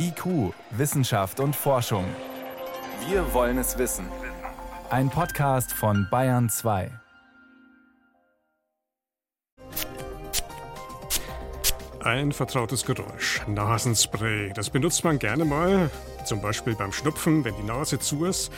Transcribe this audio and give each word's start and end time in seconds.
IQ, 0.00 0.54
Wissenschaft 0.70 1.40
und 1.40 1.56
Forschung. 1.56 2.04
Wir 3.08 3.34
wollen 3.34 3.58
es 3.58 3.78
wissen. 3.78 4.06
Ein 4.90 5.10
Podcast 5.10 5.72
von 5.72 6.06
Bayern 6.08 6.48
2. 6.48 6.90
Ein 12.00 12.30
vertrautes 12.30 12.84
Geräusch. 12.84 13.42
Nasenspray. 13.48 14.52
Das 14.54 14.70
benutzt 14.70 15.02
man 15.02 15.18
gerne 15.18 15.44
mal. 15.44 15.90
Zum 16.24 16.40
Beispiel 16.40 16.76
beim 16.76 16.92
Schnupfen, 16.92 17.44
wenn 17.44 17.56
die 17.56 17.64
Nase 17.64 17.98
zu 17.98 18.24
ist. 18.24 18.52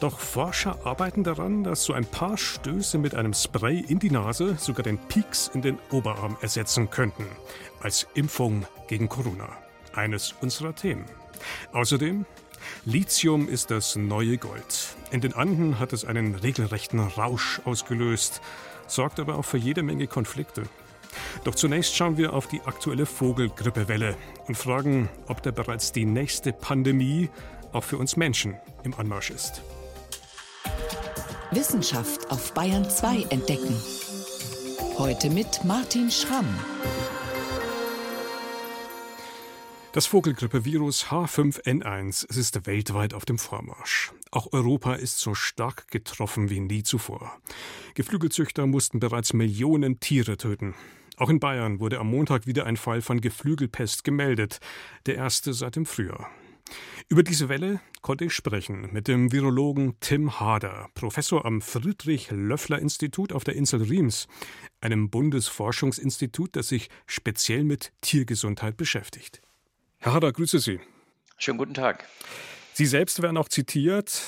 Doch 0.00 0.18
Forscher 0.18 0.84
arbeiten 0.84 1.22
daran, 1.22 1.62
dass 1.62 1.84
so 1.84 1.92
ein 1.92 2.04
paar 2.04 2.36
Stöße 2.36 2.98
mit 2.98 3.14
einem 3.14 3.32
Spray 3.32 3.78
in 3.78 4.00
die 4.00 4.10
Nase 4.10 4.56
sogar 4.58 4.82
den 4.82 4.98
Pieks 4.98 5.52
in 5.54 5.62
den 5.62 5.78
Oberarm 5.92 6.36
ersetzen 6.40 6.90
könnten. 6.90 7.26
Als 7.80 8.08
Impfung 8.14 8.66
gegen 8.88 9.08
Corona 9.08 9.56
eines 9.94 10.34
unserer 10.40 10.74
Themen. 10.74 11.04
Außerdem, 11.72 12.26
Lithium 12.84 13.48
ist 13.48 13.70
das 13.70 13.96
neue 13.96 14.38
Gold. 14.38 14.94
In 15.10 15.20
den 15.20 15.34
Anden 15.34 15.78
hat 15.78 15.92
es 15.92 16.04
einen 16.04 16.34
regelrechten 16.34 17.00
Rausch 17.00 17.60
ausgelöst, 17.64 18.40
sorgt 18.86 19.20
aber 19.20 19.36
auch 19.36 19.44
für 19.44 19.58
jede 19.58 19.82
Menge 19.82 20.06
Konflikte. 20.06 20.62
Doch 21.44 21.54
zunächst 21.54 21.96
schauen 21.96 22.16
wir 22.16 22.32
auf 22.32 22.46
die 22.46 22.60
aktuelle 22.62 23.06
Vogelgrippewelle 23.06 24.16
und 24.46 24.56
fragen, 24.56 25.08
ob 25.26 25.42
da 25.42 25.50
bereits 25.50 25.92
die 25.92 26.04
nächste 26.04 26.52
Pandemie 26.52 27.30
auch 27.72 27.84
für 27.84 27.98
uns 27.98 28.16
Menschen 28.16 28.56
im 28.84 28.94
Anmarsch 28.94 29.30
ist. 29.30 29.62
Wissenschaft 31.50 32.30
auf 32.30 32.54
Bayern 32.54 32.88
2 32.88 33.26
entdecken. 33.30 33.74
Heute 34.98 35.30
mit 35.30 35.64
Martin 35.64 36.10
Schramm. 36.10 36.46
Das 39.92 40.06
Vogelgrippevirus 40.06 41.06
H5N1 41.06 42.26
es 42.28 42.36
ist 42.36 42.64
weltweit 42.64 43.12
auf 43.12 43.24
dem 43.24 43.38
Vormarsch. 43.38 44.12
Auch 44.30 44.52
Europa 44.52 44.94
ist 44.94 45.18
so 45.18 45.34
stark 45.34 45.90
getroffen 45.90 46.48
wie 46.48 46.60
nie 46.60 46.84
zuvor. 46.84 47.36
Geflügelzüchter 47.94 48.68
mussten 48.68 49.00
bereits 49.00 49.32
Millionen 49.32 49.98
Tiere 49.98 50.36
töten. 50.36 50.76
Auch 51.16 51.28
in 51.28 51.40
Bayern 51.40 51.80
wurde 51.80 51.98
am 51.98 52.08
Montag 52.08 52.46
wieder 52.46 52.66
ein 52.66 52.76
Fall 52.76 53.02
von 53.02 53.20
Geflügelpest 53.20 54.04
gemeldet, 54.04 54.60
der 55.06 55.16
erste 55.16 55.52
seit 55.54 55.74
dem 55.74 55.86
Frühjahr. 55.86 56.30
Über 57.08 57.24
diese 57.24 57.48
Welle 57.48 57.80
konnte 58.00 58.26
ich 58.26 58.32
sprechen 58.32 58.90
mit 58.92 59.08
dem 59.08 59.32
Virologen 59.32 59.96
Tim 59.98 60.38
Hader, 60.38 60.88
Professor 60.94 61.44
am 61.44 61.60
Friedrich-Löffler-Institut 61.60 63.32
auf 63.32 63.42
der 63.42 63.56
Insel 63.56 63.82
Riems, 63.82 64.28
einem 64.80 65.10
Bundesforschungsinstitut, 65.10 66.54
das 66.54 66.68
sich 66.68 66.90
speziell 67.06 67.64
mit 67.64 67.92
Tiergesundheit 68.02 68.76
beschäftigt. 68.76 69.42
Herr 70.02 70.14
Hader, 70.14 70.32
grüße 70.32 70.60
Sie. 70.60 70.80
Schönen 71.36 71.58
guten 71.58 71.74
Tag. 71.74 72.08
Sie 72.72 72.86
selbst 72.86 73.20
werden 73.20 73.36
auch 73.36 73.50
zitiert. 73.50 74.22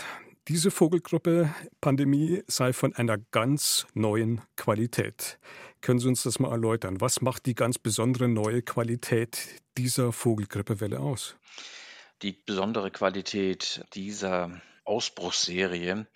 Diese 0.48 0.70
Vogelgruppe-Pandemie 0.70 2.42
sei 2.46 2.74
von 2.74 2.94
einer 2.94 3.16
ganz 3.16 3.86
neuen 3.94 4.42
Qualität. 4.54 5.38
Können 5.80 5.98
Sie 5.98 6.08
uns 6.08 6.24
das 6.24 6.38
mal 6.38 6.50
erläutern? 6.50 7.00
Was 7.00 7.22
macht 7.22 7.46
die 7.46 7.54
ganz 7.54 7.78
besondere 7.78 8.28
neue 8.28 8.60
Qualität 8.60 9.62
dieser 9.78 10.12
Vogelgrippewelle 10.12 11.00
aus? 11.00 11.36
Die 12.20 12.32
besondere 12.32 12.90
Qualität 12.90 13.82
dieser 13.94 14.60
Ausbruchsserie 14.84 16.06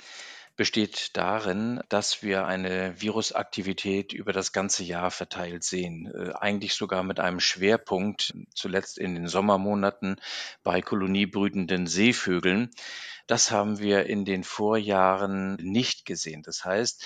besteht 0.56 1.16
darin, 1.16 1.80
dass 1.88 2.22
wir 2.22 2.46
eine 2.46 3.00
Virusaktivität 3.00 4.12
über 4.12 4.32
das 4.32 4.52
ganze 4.52 4.84
Jahr 4.84 5.10
verteilt 5.10 5.64
sehen. 5.64 6.10
Äh, 6.14 6.32
eigentlich 6.32 6.74
sogar 6.74 7.02
mit 7.02 7.20
einem 7.20 7.40
Schwerpunkt, 7.40 8.34
zuletzt 8.54 8.98
in 8.98 9.14
den 9.14 9.28
Sommermonaten 9.28 10.16
bei 10.62 10.80
koloniebrütenden 10.80 11.86
Seevögeln. 11.86 12.70
Das 13.26 13.50
haben 13.50 13.80
wir 13.80 14.06
in 14.06 14.24
den 14.24 14.44
Vorjahren 14.44 15.56
nicht 15.56 16.06
gesehen. 16.06 16.42
Das 16.42 16.64
heißt, 16.64 17.04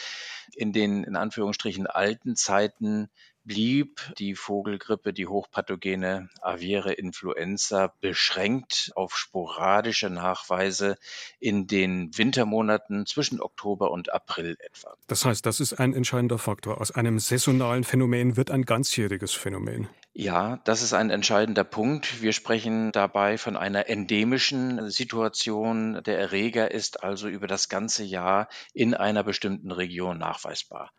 in 0.55 0.73
den 0.73 1.03
in 1.05 1.17
Anführungsstrichen 1.17 1.87
alten 1.87 2.37
Zeiten 2.37 3.09
blieb 3.45 4.01
die 4.19 4.35
Vogelgrippe, 4.35 5.13
die 5.13 5.27
hochpathogene 5.27 6.29
aviäre 6.41 6.93
Influenza 6.93 7.93
beschränkt 8.01 8.93
auf 8.95 9.17
sporadische 9.17 10.11
Nachweise 10.11 10.97
in 11.39 11.67
den 11.67 12.17
Wintermonaten 12.17 13.07
zwischen 13.07 13.41
Oktober 13.41 13.91
und 13.91 14.13
April 14.13 14.57
etwa. 14.61 14.95
Das 15.07 15.25
heißt, 15.25 15.45
das 15.47 15.61
ist 15.61 15.75
ein 15.75 15.95
entscheidender 15.95 16.39
Faktor. 16.39 16.81
Aus 16.81 16.91
einem 16.91 17.19
saisonalen 17.19 17.85
Phänomen 17.85 18.37
wird 18.37 18.51
ein 18.51 18.63
ganzjähriges 18.63 19.33
Phänomen. 19.33 19.89
Ja, 20.13 20.59
das 20.65 20.83
ist 20.83 20.93
ein 20.93 21.11
entscheidender 21.11 21.63
Punkt. 21.63 22.21
Wir 22.21 22.33
sprechen 22.33 22.91
dabei 22.91 23.39
von 23.39 23.57
einer 23.57 23.89
endemischen 23.89 24.91
Situation. 24.91 26.03
Der 26.05 26.19
Erreger 26.19 26.73
ist 26.73 27.05
also 27.05 27.29
über 27.29 27.47
das 27.47 27.69
ganze 27.69 28.03
Jahr 28.03 28.49
in 28.75 28.95
einer 28.95 29.23
bestimmten 29.23 29.71
Region 29.71 30.19
nachweisbar. 30.19 30.91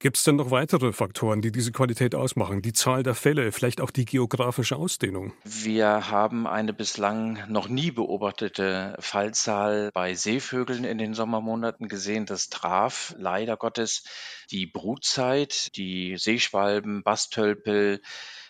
Gibt 0.00 0.16
es 0.16 0.24
denn 0.24 0.36
noch 0.36 0.50
weitere 0.50 0.92
Faktoren, 0.92 1.40
die 1.40 1.52
diese 1.52 1.72
Qualität 1.72 2.14
ausmachen? 2.14 2.60
Die 2.62 2.72
Zahl 2.72 3.02
der 3.02 3.14
Fälle, 3.14 3.52
vielleicht 3.52 3.80
auch 3.80 3.90
die 3.90 4.04
geografische 4.04 4.76
Ausdehnung? 4.76 5.32
Wir 5.44 6.10
haben 6.10 6.46
eine 6.46 6.74
bislang 6.74 7.38
noch 7.48 7.68
nie 7.68 7.90
beobachtete 7.90 8.96
Fallzahl 8.98 9.90
bei 9.94 10.14
Seevögeln 10.14 10.84
in 10.84 10.98
den 10.98 11.14
Sommermonaten 11.14 11.88
gesehen. 11.88 12.26
Das 12.26 12.50
traf 12.50 13.14
leider 13.18 13.56
Gottes 13.56 14.04
die 14.50 14.66
Brutzeit, 14.66 15.74
die 15.76 16.16
Seeschwalben, 16.18 17.02
Bastölpel, 17.02 18.02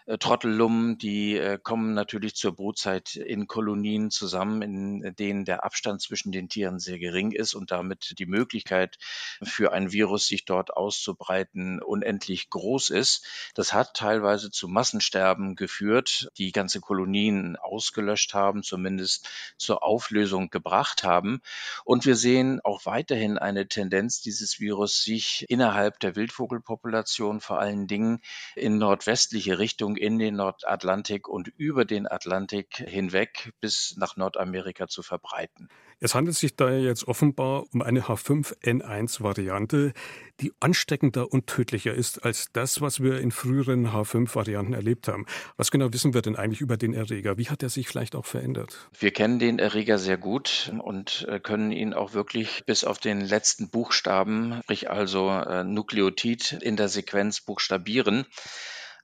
äh, 0.07 0.19
Trottellummen, 0.19 0.99
die 0.99 1.37
äh, 1.37 1.59
kommen 1.63 1.95
natürlich 1.95 2.35
zur 2.35 2.55
Brutzeit 2.55 3.17
in 3.17 3.47
Kolonien 3.47 4.11
zusammen, 4.11 4.63
in 4.63 5.15
denen 5.17 5.45
der 5.45 5.65
Abstand 5.65 6.03
zwischen 6.03 6.31
den 6.31 6.49
Tieren 6.49 6.79
sehr 6.79 6.99
gering 6.99 7.33
ist 7.33 7.55
und 7.55 7.71
damit 7.71 8.15
die 8.19 8.27
Möglichkeit 8.27 8.99
für 9.43 9.73
ein 9.73 9.93
Virus, 9.93 10.27
sich 10.27 10.45
dort 10.45 10.77
auszubreiten, 10.77 11.83
unendlich 11.83 12.51
groß 12.51 12.91
ist. 12.91 13.27
Das 13.55 13.73
hat 13.73 13.95
teilweise 13.95 14.51
zu 14.51 14.69
Massensterben 14.69 15.57
geführt, 15.57 16.29
die 16.39 16.53
ganze 16.53 16.81
Kolonien 16.81 17.57
ausgelöscht 17.57 18.35
haben, 18.35 18.63
zumindest 18.63 19.29
zur 19.57 19.83
Auflösung 19.83 20.51
gebracht 20.51 21.05
haben. 21.05 21.41
Und 21.85 22.07
wir 22.07 22.17
sehen 22.17 22.61
auch 22.63 22.87
weiterhin 22.87 23.39
eine 23.39 23.69
Tendenz 23.69 24.21
dieses 24.21 24.61
Virus, 24.61 25.03
sich 25.03 25.47
innerhalb 25.49 25.99
der 26.01 26.17
Wildvogelpopulation 26.17 27.41
vor 27.41 27.59
allen 27.59 27.87
Dingen 27.87 28.21
in 28.55 28.79
nordwestliche 28.79 29.59
Richtung 29.59 29.94
Richtung 29.95 29.97
in 29.97 30.19
den 30.19 30.37
Nordatlantik 30.37 31.29
und 31.29 31.49
über 31.57 31.85
den 31.85 32.07
Atlantik 32.07 32.77
hinweg 32.77 33.53
bis 33.61 33.97
nach 33.97 34.17
Nordamerika 34.17 34.89
zu 34.89 35.03
verbreiten. 35.03 35.69
Es 36.01 36.15
handelt 36.15 36.37
sich 36.37 36.57
da 36.57 36.71
jetzt 36.71 37.07
offenbar 37.07 37.65
um 37.73 37.81
eine 37.81 38.03
H5N1-Variante, 38.03 39.93
die 40.41 40.53
ansteckender 40.61 41.33
und 41.33 41.47
tödlicher 41.47 41.95
ist 41.95 42.25
als 42.25 42.51
das, 42.53 42.81
was 42.81 43.01
wir 43.01 43.21
in 43.21 43.31
früheren 43.31 43.89
H5-Varianten 43.89 44.75
erlebt 44.75 45.07
haben. 45.09 45.25
Was 45.57 45.71
genau 45.71 45.93
wissen 45.93 46.13
wir 46.13 46.23
denn 46.23 46.35
eigentlich 46.37 46.61
über 46.61 46.77
den 46.77 46.93
Erreger? 46.93 47.39
Wie 47.39 47.49
hat 47.49 47.63
er 47.63 47.69
sich 47.69 47.87
vielleicht 47.87 48.17
auch 48.17 48.27
verändert? 48.27 48.91
Wir 48.99 49.13
kennen 49.13 49.39
den 49.39 49.61
Erreger 49.61 49.99
sehr 49.99 50.19
gut 50.19 50.73
und 50.83 51.27
äh, 51.29 51.39
können 51.39 51.71
ihn 51.71 51.95
auch 51.95 52.13
wirklich 52.13 52.65
bis 52.67 52.83
auf 52.85 52.99
den 52.99 53.21
letzten 53.21 53.71
Buchstaben, 53.71 54.61
sprich 54.65 54.91
also 54.91 55.31
äh, 55.31 55.63
Nukleotid 55.63 56.59
in 56.61 56.77
der 56.77 56.89
Sequenz 56.89 57.41
buchstabieren. 57.41 58.27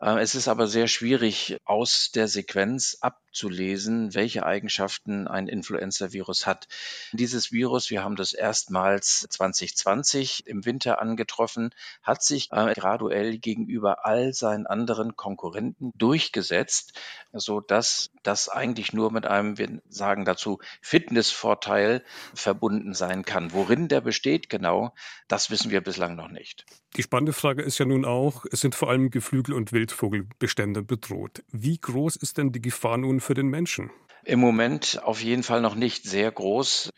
Äh, 0.00 0.20
es 0.20 0.34
ist 0.34 0.48
aber 0.48 0.66
sehr 0.66 0.88
schwierig, 0.88 1.58
aus 1.64 2.10
der 2.14 2.28
Sequenz 2.28 2.98
abzulesen, 3.30 4.12
welche 4.14 4.44
Eigenschaften 4.44 5.28
ein 5.28 5.46
Influenza-Virus 5.46 6.46
hat. 6.46 6.66
Dieses 7.12 7.52
Virus, 7.52 7.88
wir 7.88 8.02
haben 8.02 8.16
das 8.16 8.32
erstmals 8.32 9.26
2020 9.30 10.48
im 10.48 10.64
Winter 10.64 11.00
angetroffen, 11.00 11.70
hat 12.02 12.24
sich 12.24 12.50
äh, 12.50 12.74
graduell 12.74 13.38
gegenüber 13.38 14.04
all 14.04 14.32
seinen 14.32 14.66
anderen 14.66 15.14
Konkurrenten 15.14 15.92
durchgesetzt, 15.96 17.00
so 17.32 17.60
dass 17.60 18.10
das 18.24 18.48
eigentlich 18.48 18.92
nur 18.92 19.12
mit 19.12 19.26
einem, 19.26 19.58
wir 19.58 19.80
sagen 19.88 20.24
dazu, 20.24 20.58
Fitnessvorteil 20.80 22.02
verbunden 22.34 22.94
sein 22.94 23.24
kann. 23.24 23.52
Worin 23.52 23.86
der 23.86 24.00
besteht 24.00 24.50
genau, 24.50 24.92
das 25.28 25.50
wissen 25.50 25.70
wir 25.70 25.80
bislang 25.82 26.16
noch 26.16 26.28
nicht. 26.28 26.66
Die 26.96 27.04
spannende 27.04 27.32
Frage 27.32 27.62
ist 27.62 27.78
ja 27.78 27.84
nun 27.84 28.04
auch, 28.04 28.44
es 28.50 28.60
sind 28.60 28.74
vor 28.74 28.90
allem 28.90 29.10
Geflügel- 29.10 29.54
und 29.54 29.72
Wildvogelbestände 29.72 30.82
bedroht. 30.82 31.44
Wie 31.52 31.78
groß 31.78 32.16
ist 32.16 32.36
denn 32.36 32.50
die 32.50 32.60
Gefahr 32.60 32.98
nun 32.98 33.19
für 33.20 33.34
den 33.34 33.48
Menschen? 33.48 33.90
Im 34.24 34.38
Moment 34.38 35.00
auf 35.02 35.22
jeden 35.22 35.42
Fall 35.42 35.60
noch 35.60 35.74
nicht 35.74 36.04
sehr 36.04 36.30
groß. 36.30 36.90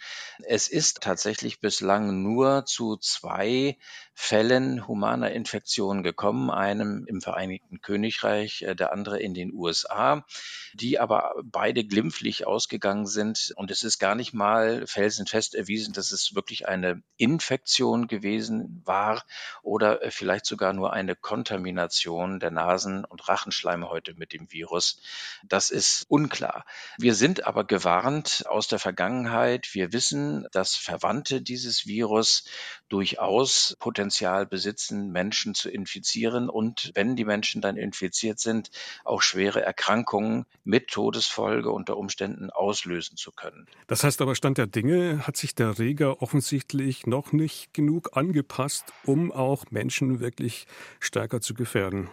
Es 0.44 0.68
ist 0.68 1.02
tatsächlich 1.02 1.60
bislang 1.60 2.22
nur 2.22 2.64
zu 2.66 2.96
zwei 2.96 3.76
Fällen 4.14 4.86
humaner 4.86 5.30
Infektion 5.30 6.02
gekommen, 6.02 6.50
einem 6.50 7.06
im 7.06 7.20
Vereinigten 7.20 7.80
Königreich, 7.80 8.62
äh, 8.62 8.74
der 8.74 8.92
andere 8.92 9.20
in 9.20 9.34
den 9.34 9.54
USA, 9.54 10.26
die 10.74 10.98
aber 10.98 11.34
beide 11.44 11.84
glimpflich 11.84 12.46
ausgegangen 12.46 13.06
sind. 13.06 13.52
Und 13.56 13.70
es 13.70 13.82
ist 13.82 13.98
gar 13.98 14.14
nicht 14.14 14.34
mal 14.34 14.86
felsenfest 14.86 15.54
erwiesen, 15.54 15.94
dass 15.94 16.12
es 16.12 16.34
wirklich 16.34 16.68
eine 16.68 17.02
Infektion 17.16 18.06
gewesen 18.06 18.82
war 18.84 19.24
oder 19.62 20.02
äh, 20.02 20.10
vielleicht 20.10 20.44
sogar 20.44 20.72
nur 20.72 20.92
eine 20.92 21.16
Kontamination 21.16 22.38
der 22.38 22.50
Nasen- 22.50 23.04
und 23.04 23.28
Rachenschleimhäute 23.28 24.14
mit 24.14 24.32
dem 24.34 24.52
Virus. 24.52 25.00
Das 25.44 25.70
ist 25.70 26.04
unklar. 26.08 26.66
Wir 26.98 27.11
sind 27.14 27.46
aber 27.46 27.64
gewarnt 27.64 28.44
aus 28.48 28.68
der 28.68 28.78
Vergangenheit. 28.78 29.68
Wir 29.72 29.92
wissen, 29.92 30.46
dass 30.52 30.76
Verwandte 30.76 31.42
dieses 31.42 31.86
Virus 31.86 32.44
durchaus 32.88 33.76
Potenzial 33.78 34.46
besitzen, 34.46 35.10
Menschen 35.10 35.54
zu 35.54 35.70
infizieren 35.70 36.48
und 36.48 36.92
wenn 36.94 37.16
die 37.16 37.24
Menschen 37.24 37.62
dann 37.62 37.76
infiziert 37.76 38.38
sind, 38.38 38.70
auch 39.04 39.22
schwere 39.22 39.62
Erkrankungen 39.62 40.44
mit 40.64 40.88
Todesfolge 40.88 41.70
unter 41.70 41.96
Umständen 41.96 42.50
auslösen 42.50 43.16
zu 43.16 43.32
können. 43.32 43.66
Das 43.86 44.04
heißt 44.04 44.20
aber, 44.20 44.34
Stand 44.34 44.58
der 44.58 44.66
Dinge 44.66 45.26
hat 45.26 45.36
sich 45.36 45.54
der 45.54 45.78
Reger 45.78 46.22
offensichtlich 46.22 47.06
noch 47.06 47.32
nicht 47.32 47.72
genug 47.72 48.16
angepasst, 48.16 48.92
um 49.04 49.32
auch 49.32 49.64
Menschen 49.70 50.20
wirklich 50.20 50.66
stärker 51.00 51.40
zu 51.40 51.54
gefährden. 51.54 52.10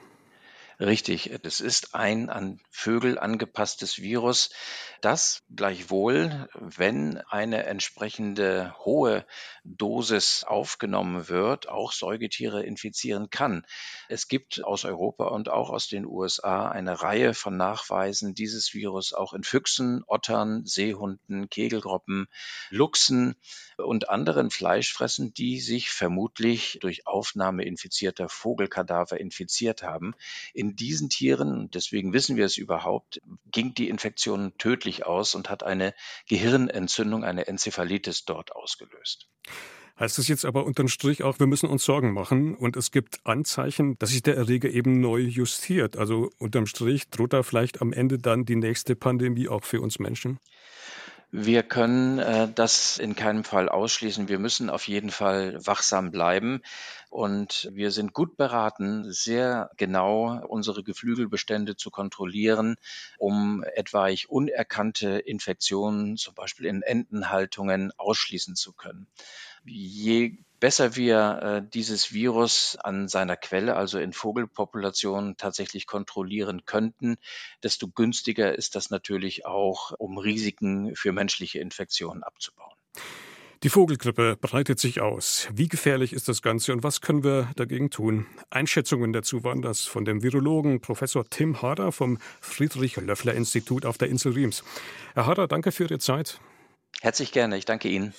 Richtig, 0.81 1.29
es 1.43 1.59
ist 1.59 1.93
ein 1.93 2.29
an 2.29 2.61
Vögel 2.71 3.19
angepasstes 3.19 3.97
Virus, 3.97 4.49
das 5.01 5.43
gleichwohl, 5.53 6.47
wenn 6.53 7.17
eine 7.29 7.65
entsprechende 7.65 8.73
hohe 8.85 9.25
Dosis 9.65 10.45
aufgenommen 10.45 11.27
wird, 11.27 11.67
auch 11.67 11.91
Säugetiere 11.91 12.63
infizieren 12.63 13.29
kann. 13.29 13.65
Es 14.07 14.29
gibt 14.29 14.63
aus 14.63 14.85
Europa 14.85 15.25
und 15.25 15.49
auch 15.49 15.69
aus 15.69 15.89
den 15.89 16.05
USA 16.05 16.69
eine 16.69 17.01
Reihe 17.01 17.33
von 17.33 17.57
Nachweisen 17.57 18.33
dieses 18.33 18.73
Virus 18.73 19.11
auch 19.11 19.33
in 19.33 19.43
Füchsen, 19.43 20.03
Ottern, 20.07 20.65
Seehunden, 20.65 21.49
Kegelgroppen, 21.49 22.27
Luchsen 22.69 23.35
und 23.77 24.09
anderen 24.09 24.49
Fleischfressen, 24.49 25.33
die 25.33 25.59
sich 25.59 25.89
vermutlich 25.89 26.77
durch 26.81 27.05
Aufnahme 27.05 27.65
infizierter 27.65 28.29
Vogelkadaver 28.29 29.19
infiziert 29.19 29.83
haben. 29.83 30.13
In 30.53 30.68
diesen 30.75 31.09
Tieren, 31.09 31.69
deswegen 31.71 32.13
wissen 32.13 32.35
wir 32.35 32.45
es 32.45 32.57
überhaupt, 32.57 33.21
ging 33.51 33.73
die 33.73 33.89
Infektion 33.89 34.53
tödlich 34.57 35.05
aus 35.05 35.35
und 35.35 35.49
hat 35.49 35.63
eine 35.63 35.93
Gehirnentzündung, 36.27 37.23
eine 37.23 37.47
Enzephalitis 37.47 38.25
dort 38.25 38.55
ausgelöst. 38.55 39.27
Heißt 39.99 40.17
das 40.17 40.29
jetzt 40.29 40.45
aber 40.45 40.65
unterm 40.65 40.87
Strich 40.87 41.23
auch, 41.23 41.39
wir 41.39 41.47
müssen 41.47 41.67
uns 41.67 41.83
Sorgen 41.83 42.13
machen 42.13 42.55
und 42.55 42.77
es 42.77 42.91
gibt 42.91 43.19
Anzeichen, 43.25 43.97
dass 43.99 44.11
sich 44.11 44.23
der 44.23 44.37
Erreger 44.37 44.69
eben 44.69 45.01
neu 45.01 45.19
justiert. 45.19 45.97
Also 45.97 46.29
unterm 46.37 46.67
Strich 46.67 47.09
droht 47.09 47.33
da 47.33 47.43
vielleicht 47.43 47.81
am 47.81 47.91
Ende 47.91 48.17
dann 48.17 48.45
die 48.45 48.55
nächste 48.55 48.95
Pandemie 48.95 49.49
auch 49.49 49.65
für 49.65 49.81
uns 49.81 49.99
Menschen? 49.99 50.39
Wir 51.31 51.61
können 51.61 52.17
äh, 52.17 52.51
das 52.51 52.97
in 52.97 53.15
keinem 53.15 53.43
Fall 53.43 53.69
ausschließen. 53.69 54.29
Wir 54.29 54.39
müssen 54.39 54.71
auf 54.71 54.87
jeden 54.87 55.11
Fall 55.11 55.63
wachsam 55.63 56.09
bleiben. 56.09 56.61
Und 57.11 57.69
wir 57.71 57.91
sind 57.91 58.13
gut 58.13 58.35
beraten, 58.35 59.11
sehr 59.11 59.69
genau 59.77 60.43
unsere 60.47 60.83
Geflügelbestände 60.83 61.75
zu 61.75 61.91
kontrollieren, 61.91 62.77
um 63.19 63.63
etwaig 63.75 64.29
unerkannte 64.29 65.19
Infektionen, 65.19 66.17
zum 66.17 66.33
Beispiel 66.33 66.65
in 66.65 66.81
Entenhaltungen, 66.81 67.91
ausschließen 67.97 68.55
zu 68.55 68.73
können. 68.73 69.07
Je 69.65 70.37
besser 70.59 70.95
wir 70.95 71.39
äh, 71.41 71.69
dieses 71.73 72.13
Virus 72.13 72.77
an 72.83 73.07
seiner 73.07 73.37
Quelle, 73.37 73.75
also 73.75 73.97
in 73.99 74.13
Vogelpopulationen, 74.13 75.37
tatsächlich 75.37 75.87
kontrollieren 75.87 76.65
könnten, 76.65 77.17
desto 77.63 77.87
günstiger 77.87 78.55
ist 78.55 78.75
das 78.75 78.89
natürlich 78.89 79.45
auch, 79.45 79.93
um 79.97 80.17
Risiken 80.17 80.95
für 80.95 81.11
menschliche 81.11 81.59
Infektionen 81.59 82.23
abzubauen. 82.23 82.73
Die 83.63 83.69
Vogelgrippe 83.69 84.37
breitet 84.39 84.79
sich 84.79 85.01
aus. 85.01 85.49
Wie 85.51 85.67
gefährlich 85.67 86.13
ist 86.13 86.29
das 86.29 86.41
Ganze 86.41 86.71
und 86.71 86.81
was 86.81 87.01
können 87.01 87.25
wir 87.25 87.51
dagegen 87.57 87.89
tun? 87.89 88.25
Einschätzungen 88.49 89.11
dazu 89.11 89.43
waren 89.43 89.61
das 89.61 89.81
von 89.81 90.05
dem 90.05 90.23
Virologen 90.23 90.79
Professor 90.79 91.29
Tim 91.29 91.61
Harder 91.61 91.91
vom 91.91 92.19
Friedrich-Löffler-Institut 92.39 93.85
auf 93.85 93.97
der 93.97 94.07
Insel 94.07 94.31
Riems. 94.31 94.63
Herr 95.13 95.25
Harder, 95.25 95.49
danke 95.49 95.73
für 95.73 95.83
Ihre 95.83 95.99
Zeit. 95.99 96.39
Herzlich 97.01 97.33
gerne, 97.33 97.57
ich 97.57 97.65
danke 97.65 97.89
Ihnen. 97.89 98.13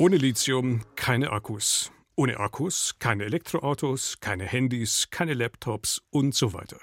Ohne 0.00 0.16
Lithium 0.16 0.82
keine 0.94 1.32
Akkus. 1.32 1.90
Ohne 2.14 2.38
Akkus 2.38 2.94
keine 3.00 3.24
Elektroautos, 3.24 4.18
keine 4.20 4.44
Handys, 4.44 5.08
keine 5.10 5.34
Laptops 5.34 6.02
und 6.10 6.36
so 6.36 6.52
weiter. 6.52 6.78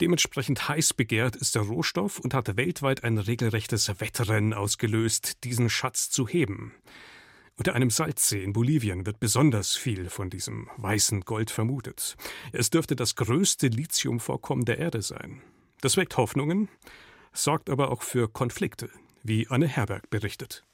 Dementsprechend 0.00 0.66
heiß 0.66 0.94
begehrt 0.94 1.36
ist 1.36 1.54
der 1.54 1.62
Rohstoff 1.62 2.18
und 2.18 2.32
hat 2.32 2.56
weltweit 2.56 3.04
ein 3.04 3.18
regelrechtes 3.18 3.88
Wettrennen 4.00 4.54
ausgelöst, 4.54 5.44
diesen 5.44 5.68
Schatz 5.68 6.08
zu 6.08 6.26
heben. 6.26 6.72
Unter 7.56 7.74
einem 7.74 7.90
Salzsee 7.90 8.42
in 8.42 8.54
Bolivien 8.54 9.04
wird 9.04 9.20
besonders 9.20 9.76
viel 9.76 10.08
von 10.08 10.30
diesem 10.30 10.70
weißen 10.78 11.20
Gold 11.26 11.50
vermutet. 11.50 12.16
Es 12.52 12.70
dürfte 12.70 12.96
das 12.96 13.16
größte 13.16 13.66
Lithiumvorkommen 13.68 14.64
der 14.64 14.78
Erde 14.78 15.02
sein. 15.02 15.42
Das 15.82 15.98
weckt 15.98 16.16
Hoffnungen, 16.16 16.70
sorgt 17.34 17.68
aber 17.68 17.90
auch 17.90 18.00
für 18.00 18.30
Konflikte, 18.30 18.88
wie 19.22 19.46
Anne 19.48 19.68
Herberg 19.68 20.08
berichtet. 20.08 20.64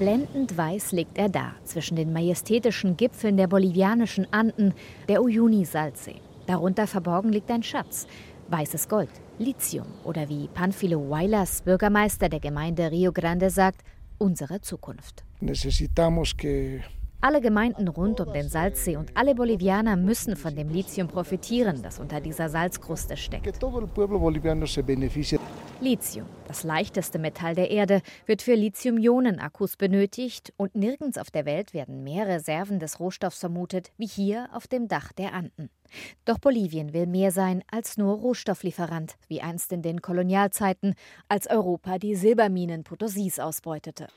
Blendend 0.00 0.56
weiß 0.56 0.92
liegt 0.92 1.18
er 1.18 1.28
da, 1.28 1.52
zwischen 1.62 1.94
den 1.94 2.10
majestätischen 2.10 2.96
Gipfeln 2.96 3.36
der 3.36 3.48
bolivianischen 3.48 4.26
Anden, 4.32 4.72
der 5.10 5.22
Uyuni-Salzsee. 5.22 6.22
Darunter 6.46 6.86
verborgen 6.86 7.30
liegt 7.30 7.50
ein 7.50 7.62
Schatz, 7.62 8.06
weißes 8.48 8.88
Gold, 8.88 9.10
Lithium 9.38 9.84
oder 10.02 10.26
wie 10.30 10.48
Panfilo 10.54 10.98
Huaylas, 11.00 11.60
Bürgermeister 11.60 12.30
der 12.30 12.40
Gemeinde 12.40 12.90
Rio 12.90 13.12
Grande, 13.12 13.50
sagt, 13.50 13.82
unsere 14.16 14.62
Zukunft. 14.62 15.22
Necesitamos 15.40 16.34
que 16.34 16.80
alle 17.20 17.40
Gemeinden 17.40 17.88
rund 17.88 18.20
um 18.20 18.32
den 18.32 18.48
Salzsee 18.48 18.96
und 18.96 19.16
alle 19.16 19.34
Bolivianer 19.34 19.96
müssen 19.96 20.36
von 20.36 20.54
dem 20.54 20.68
Lithium 20.68 21.08
profitieren, 21.08 21.82
das 21.82 21.98
unter 21.98 22.20
dieser 22.20 22.48
Salzkruste 22.48 23.16
steckt. 23.16 23.46
Lithium, 25.80 26.26
das 26.48 26.62
leichteste 26.62 27.18
Metall 27.18 27.54
der 27.54 27.70
Erde, 27.70 28.02
wird 28.26 28.42
für 28.42 28.54
Lithium-Ionen-Akkus 28.54 29.76
benötigt 29.76 30.52
und 30.56 30.74
nirgends 30.74 31.18
auf 31.18 31.30
der 31.30 31.44
Welt 31.44 31.74
werden 31.74 32.02
mehr 32.04 32.26
Reserven 32.26 32.78
des 32.78 33.00
Rohstoffs 33.00 33.40
vermutet 33.40 33.92
wie 33.96 34.06
hier 34.06 34.48
auf 34.52 34.66
dem 34.66 34.88
Dach 34.88 35.12
der 35.12 35.34
Anden. 35.34 35.70
Doch 36.24 36.38
Bolivien 36.38 36.92
will 36.92 37.06
mehr 37.06 37.30
sein 37.30 37.62
als 37.70 37.96
nur 37.96 38.16
Rohstofflieferant, 38.16 39.16
wie 39.28 39.40
einst 39.40 39.72
in 39.72 39.82
den 39.82 40.02
Kolonialzeiten, 40.02 40.94
als 41.28 41.48
Europa 41.48 41.98
die 41.98 42.14
Silberminen 42.14 42.84
Potosis 42.84 43.38
ausbeutete. 43.38 44.08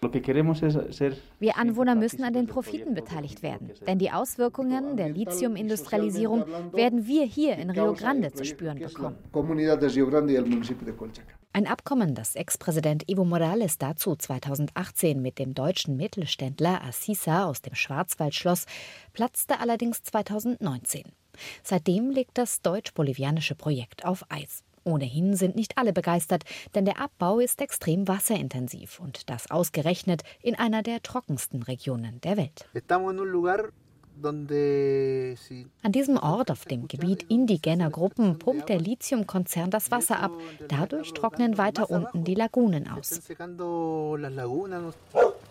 Wir 1.39 1.57
Anwohner 1.57 1.95
müssen 1.95 2.23
an 2.23 2.33
den 2.33 2.47
Profiten 2.47 2.93
beteiligt 2.93 3.43
werden, 3.43 3.71
denn 3.87 3.99
die 3.99 4.11
Auswirkungen 4.11 4.97
der 4.97 5.09
Lithiumindustrialisierung 5.09 6.45
werden 6.73 7.07
wir 7.07 7.25
hier 7.25 7.57
in 7.57 7.69
Rio 7.69 7.93
Grande 7.93 8.31
zu 8.31 8.45
spüren 8.45 8.79
bekommen. 8.79 9.15
Ein 11.55 11.67
Abkommen, 11.67 12.15
das 12.15 12.35
Ex-Präsident 12.35 13.07
Evo 13.07 13.25
Morales 13.25 13.77
dazu 13.77 14.15
2018 14.15 15.21
mit 15.21 15.37
dem 15.37 15.53
deutschen 15.53 15.97
Mittelständler 15.97 16.83
Assisa 16.83 17.45
aus 17.45 17.61
dem 17.61 17.75
Schwarzwald 17.75 18.33
schloss, 18.33 18.65
platzte 19.13 19.59
allerdings 19.59 20.01
2019. 20.01 21.03
Seitdem 21.63 22.09
liegt 22.09 22.37
das 22.37 22.61
deutsch-bolivianische 22.61 23.55
Projekt 23.55 24.05
auf 24.05 24.25
Eis. 24.29 24.63
Ohnehin 24.83 25.35
sind 25.35 25.55
nicht 25.55 25.77
alle 25.77 25.93
begeistert, 25.93 26.43
denn 26.75 26.85
der 26.85 26.99
Abbau 26.99 27.39
ist 27.39 27.61
extrem 27.61 28.07
wasserintensiv 28.07 28.99
und 28.99 29.29
das 29.29 29.49
ausgerechnet 29.49 30.23
in 30.41 30.55
einer 30.55 30.83
der 30.83 31.01
trockensten 31.01 31.63
Regionen 31.63 32.19
der 32.21 32.37
Welt. 32.37 32.67
An 35.81 35.91
diesem 35.91 36.17
Ort 36.17 36.51
auf 36.51 36.65
dem 36.65 36.87
Gebiet 36.87 37.23
indigener 37.29 37.89
Gruppen 37.89 38.37
pumpt 38.37 38.69
der 38.69 38.79
Lithiumkonzern 38.79 39.71
das 39.71 39.89
Wasser 39.89 40.19
ab. 40.19 40.31
Dadurch 40.67 41.13
trocknen 41.13 41.57
weiter 41.57 41.89
unten 41.89 42.23
die 42.23 42.35
Lagunen 42.35 42.87
aus. 42.87 43.21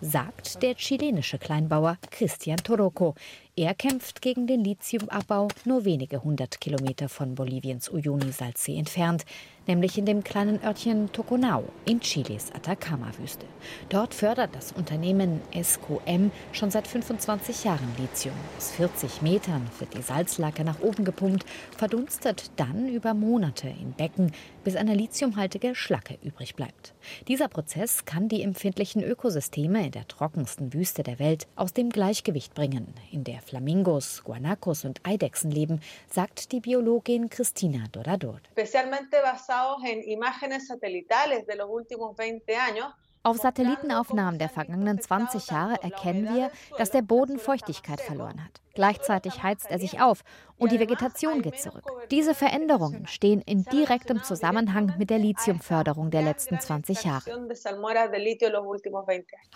Sagt 0.04 0.64
der 0.64 0.74
chilenische 0.74 1.38
Kleinbauer 1.38 1.96
Christian 2.10 2.56
Toroco. 2.56 3.14
Er 3.54 3.72
kämpft 3.72 4.20
gegen 4.20 4.48
den 4.48 4.64
Lithiumabbau 4.64 5.46
nur 5.64 5.84
wenige 5.84 6.24
hundert 6.24 6.60
Kilometer 6.60 7.08
von 7.08 7.36
Boliviens 7.36 7.88
Uyuni-Salzsee 7.88 8.76
entfernt 8.76 9.24
nämlich 9.66 9.98
in 9.98 10.06
dem 10.06 10.24
kleinen 10.24 10.62
Örtchen 10.62 11.10
Toconao 11.12 11.64
in 11.84 12.00
Chiles 12.00 12.52
Atacama-Wüste. 12.52 13.46
Dort 13.88 14.14
fördert 14.14 14.54
das 14.54 14.72
Unternehmen 14.72 15.40
SQM 15.52 16.30
schon 16.52 16.70
seit 16.70 16.86
25 16.86 17.64
Jahren 17.64 17.94
Lithium. 17.98 18.34
Aus 18.56 18.70
40 18.72 19.22
Metern 19.22 19.68
wird 19.78 19.94
die 19.94 20.02
Salzlake 20.02 20.64
nach 20.64 20.80
oben 20.80 21.04
gepumpt, 21.04 21.44
verdunstet 21.76 22.50
dann 22.56 22.88
über 22.88 23.14
Monate 23.14 23.68
in 23.68 23.92
Becken, 23.92 24.32
bis 24.64 24.76
eine 24.76 24.94
lithiumhaltige 24.94 25.74
Schlacke 25.74 26.18
übrig 26.22 26.54
bleibt. 26.54 26.94
Dieser 27.28 27.48
Prozess 27.48 28.04
kann 28.04 28.28
die 28.28 28.42
empfindlichen 28.42 29.02
Ökosysteme 29.02 29.86
in 29.86 29.90
der 29.92 30.08
trockensten 30.08 30.72
Wüste 30.72 31.02
der 31.02 31.18
Welt 31.18 31.46
aus 31.56 31.72
dem 31.72 31.90
Gleichgewicht 31.90 32.54
bringen, 32.54 32.94
in 33.10 33.24
der 33.24 33.40
Flamingos, 33.40 34.22
Guanacos 34.24 34.84
und 34.84 35.00
Eidechsen 35.04 35.50
leben, 35.50 35.80
sagt 36.10 36.52
die 36.52 36.60
Biologin 36.60 37.28
Cristina 37.28 37.86
Dorador. 37.92 38.40
Especialmente 38.54 39.16
basados 39.22 39.82
en 39.84 40.02
imágenes 40.02 40.66
satelitales 40.66 41.46
de 41.46 41.56
los 41.56 41.68
últimos 41.68 42.16
20 42.16 42.56
años, 42.56 42.92
Auf 43.24 43.36
Satellitenaufnahmen 43.36 44.40
der 44.40 44.48
vergangenen 44.48 45.00
20 45.00 45.50
Jahre 45.50 45.80
erkennen 45.80 46.34
wir, 46.34 46.50
dass 46.76 46.90
der 46.90 47.02
Boden 47.02 47.38
Feuchtigkeit 47.38 48.00
verloren 48.00 48.42
hat. 48.42 48.60
Gleichzeitig 48.74 49.44
heizt 49.44 49.70
er 49.70 49.78
sich 49.78 50.00
auf 50.00 50.24
und 50.58 50.72
die 50.72 50.80
Vegetation 50.80 51.40
geht 51.40 51.60
zurück. 51.60 51.84
Diese 52.10 52.34
Veränderungen 52.34 53.06
stehen 53.06 53.40
in 53.42 53.62
direktem 53.64 54.24
Zusammenhang 54.24 54.94
mit 54.98 55.10
der 55.10 55.20
Lithiumförderung 55.20 56.10
der 56.10 56.22
letzten 56.22 56.58
20 56.58 57.04
Jahre. 57.04 57.48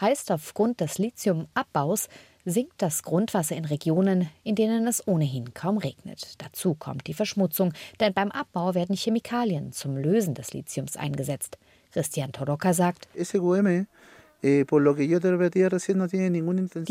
Heißt, 0.00 0.30
aufgrund 0.30 0.80
des 0.80 0.98
Lithiumabbaus 0.98 2.08
sinkt 2.44 2.80
das 2.80 3.02
Grundwasser 3.02 3.56
in 3.56 3.64
Regionen, 3.64 4.30
in 4.44 4.54
denen 4.54 4.86
es 4.86 5.06
ohnehin 5.08 5.54
kaum 5.54 5.78
regnet. 5.78 6.40
Dazu 6.40 6.74
kommt 6.74 7.08
die 7.08 7.14
Verschmutzung, 7.14 7.72
denn 7.98 8.14
beim 8.14 8.30
Abbau 8.30 8.74
werden 8.74 8.94
Chemikalien 8.94 9.72
zum 9.72 9.96
Lösen 9.96 10.34
des 10.34 10.52
Lithiums 10.52 10.96
eingesetzt. 10.96 11.58
Christian 11.96 12.30
Toroka 12.30 12.74
sagt, 12.74 13.08
die 14.46 14.64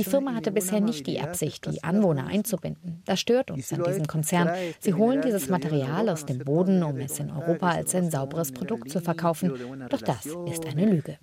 Firma 0.03 0.33
hatte 0.33 0.51
bisher 0.51 0.81
nicht 0.81 1.07
die 1.07 1.21
Absicht, 1.21 1.65
die 1.71 1.81
Anwohner 1.83 2.27
einzubinden. 2.27 3.01
Das 3.05 3.21
stört 3.21 3.49
uns 3.49 3.71
an 3.71 3.81
diesem 3.83 4.07
Konzern. 4.07 4.49
Sie 4.79 4.93
holen 4.93 5.21
dieses 5.21 5.47
Material 5.47 6.09
aus 6.09 6.25
dem 6.25 6.39
Boden, 6.39 6.83
um 6.83 6.97
es 6.97 7.17
in 7.19 7.31
Europa 7.31 7.69
als 7.69 7.95
ein 7.95 8.11
sauberes 8.11 8.51
Produkt 8.51 8.91
zu 8.91 8.99
verkaufen. 8.99 9.53
Doch 9.89 10.01
das 10.01 10.25
ist 10.25 10.65
eine 10.65 10.85
Lüge. 10.85 11.17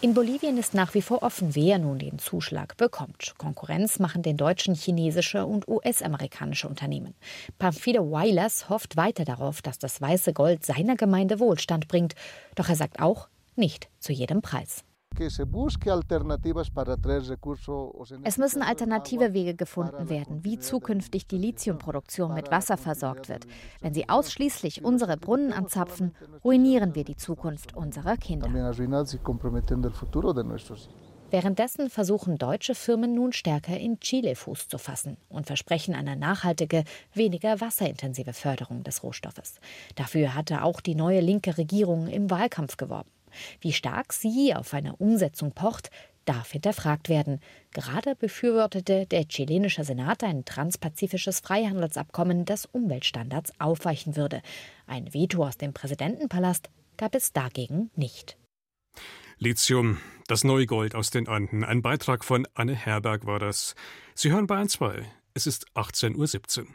In 0.00 0.14
Bolivien 0.14 0.58
ist 0.58 0.74
nach 0.74 0.94
wie 0.94 1.02
vor 1.02 1.22
offen, 1.22 1.54
wer 1.54 1.78
nun 1.78 2.00
den 2.00 2.18
Zuschlag 2.18 2.76
bekommt. 2.76 3.34
Konkurrenz 3.38 4.00
machen 4.00 4.22
den 4.22 4.36
deutschen 4.36 4.74
chinesische 4.74 5.46
und 5.46 5.68
US-amerikanische 5.68 6.68
Unternehmen. 6.68 7.14
Pamphile 7.58 8.10
Weilers 8.10 8.68
hofft 8.68 8.96
weiter 8.96 9.24
darauf, 9.24 9.62
dass 9.62 9.78
das 9.78 10.00
weiße 10.00 10.32
Gold 10.32 10.66
seiner 10.66 10.96
Gemeinde 10.96 11.38
Wohlstand 11.38 11.86
bringt. 11.86 12.16
Doch 12.56 12.68
er 12.68 12.74
sagt 12.76 13.00
auch, 13.00 13.28
nicht 13.56 13.90
zu 13.98 14.12
jedem 14.12 14.42
Preis. 14.42 14.84
Es 18.22 18.38
müssen 18.38 18.62
alternative 18.62 19.34
Wege 19.34 19.54
gefunden 19.54 20.08
werden, 20.08 20.44
wie 20.44 20.58
zukünftig 20.58 21.26
die 21.26 21.36
Lithiumproduktion 21.36 22.32
mit 22.32 22.50
Wasser 22.50 22.76
versorgt 22.76 23.28
wird. 23.28 23.46
Wenn 23.80 23.92
sie 23.92 24.08
ausschließlich 24.08 24.84
unsere 24.84 25.16
Brunnen 25.16 25.52
anzapfen, 25.52 26.14
ruinieren 26.44 26.94
wir 26.94 27.04
die 27.04 27.16
Zukunft 27.16 27.76
unserer 27.76 28.16
Kinder. 28.16 28.48
Währenddessen 31.32 31.90
versuchen 31.90 32.38
deutsche 32.38 32.74
Firmen 32.74 33.14
nun 33.14 33.32
stärker 33.32 33.76
in 33.76 34.00
Chile 34.00 34.34
Fuß 34.34 34.66
zu 34.68 34.78
fassen 34.78 35.16
und 35.28 35.46
versprechen 35.46 35.94
eine 35.94 36.16
nachhaltige, 36.16 36.82
weniger 37.14 37.60
wasserintensive 37.60 38.32
Förderung 38.32 38.82
des 38.82 39.04
Rohstoffes. 39.04 39.60
Dafür 39.94 40.34
hatte 40.34 40.64
auch 40.64 40.80
die 40.80 40.96
neue 40.96 41.20
linke 41.20 41.56
Regierung 41.56 42.08
im 42.08 42.30
Wahlkampf 42.30 42.76
geworben. 42.76 43.10
Wie 43.60 43.72
stark 43.72 44.12
sie 44.12 44.54
auf 44.54 44.74
eine 44.74 44.96
Umsetzung 44.96 45.52
pocht, 45.52 45.90
darf 46.24 46.52
hinterfragt 46.52 47.08
werden. 47.08 47.40
Gerade 47.72 48.14
befürwortete 48.14 49.06
der 49.06 49.26
chilenische 49.26 49.84
Senat 49.84 50.22
ein 50.22 50.44
transpazifisches 50.44 51.40
Freihandelsabkommen, 51.40 52.44
das 52.44 52.66
Umweltstandards 52.66 53.52
aufweichen 53.58 54.16
würde. 54.16 54.42
Ein 54.86 55.12
Veto 55.12 55.44
aus 55.44 55.56
dem 55.56 55.72
Präsidentenpalast 55.72 56.70
gab 56.96 57.14
es 57.14 57.32
dagegen 57.32 57.90
nicht. 57.96 58.36
Lithium, 59.38 59.98
das 60.26 60.44
neue 60.44 60.66
Gold 60.66 60.94
aus 60.94 61.10
den 61.10 61.26
Anden. 61.26 61.64
Ein 61.64 61.80
Beitrag 61.82 62.24
von 62.24 62.46
Anne 62.54 62.74
Herberg 62.74 63.24
war 63.24 63.38
das. 63.38 63.74
Sie 64.14 64.30
hören 64.30 64.46
Bayern 64.46 64.68
2. 64.68 65.10
Es 65.32 65.46
ist 65.46 65.66
18.17 65.74 66.60
Uhr. 66.60 66.66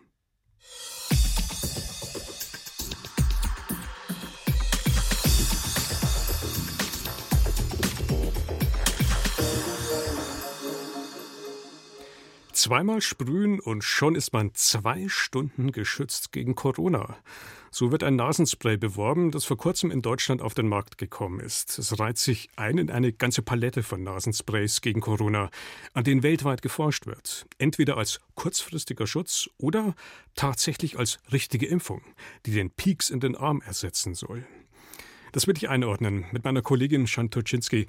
Zweimal 12.66 13.00
sprühen 13.00 13.60
und 13.60 13.84
schon 13.84 14.16
ist 14.16 14.34
man 14.34 14.50
zwei 14.56 15.08
Stunden 15.08 15.72
geschützt 15.72 16.32
gegen 16.32 16.56
Corona. 16.56 17.16
So 17.70 17.92
wird 17.92 18.02
ein 18.02 18.16
Nasenspray 18.16 18.76
beworben, 18.76 19.30
das 19.30 19.46
vor 19.46 19.56
kurzem 19.56 19.92
in 19.92 20.02
Deutschland 20.02 20.42
auf 20.42 20.56
den 20.56 20.68
Markt 20.68 20.98
gekommen 20.98 21.40
ist. 21.40 21.78
Es 21.78 22.00
reiht 22.00 22.18
sich 22.18 22.50
ein 22.56 22.80
in 22.80 22.90
eine 22.90 23.14
ganze 23.14 23.44
Palette 23.44 23.84
von 23.84 24.02
Nasensprays 24.02 24.82
gegen 24.82 25.00
Corona, 25.00 25.52
an 25.94 26.06
denen 26.06 26.24
weltweit 26.24 26.64
geforscht 26.64 27.06
wird. 27.06 27.46
Entweder 27.60 27.98
als 27.98 28.20
kurzfristiger 28.34 29.06
Schutz 29.06 29.48
oder 29.60 29.94
tatsächlich 30.34 30.98
als 30.98 31.20
richtige 31.32 31.68
Impfung, 31.68 32.02
die 32.48 32.52
den 32.52 32.72
Peaks 32.72 33.12
in 33.12 33.20
den 33.20 33.36
Arm 33.36 33.62
ersetzen 33.64 34.16
soll. 34.16 34.44
Das 35.34 35.48
will 35.48 35.58
ich 35.58 35.68
einordnen 35.68 36.26
mit 36.32 36.46
meiner 36.46 36.62
Kollegin 36.62 37.08
Shantoczynski. 37.08 37.88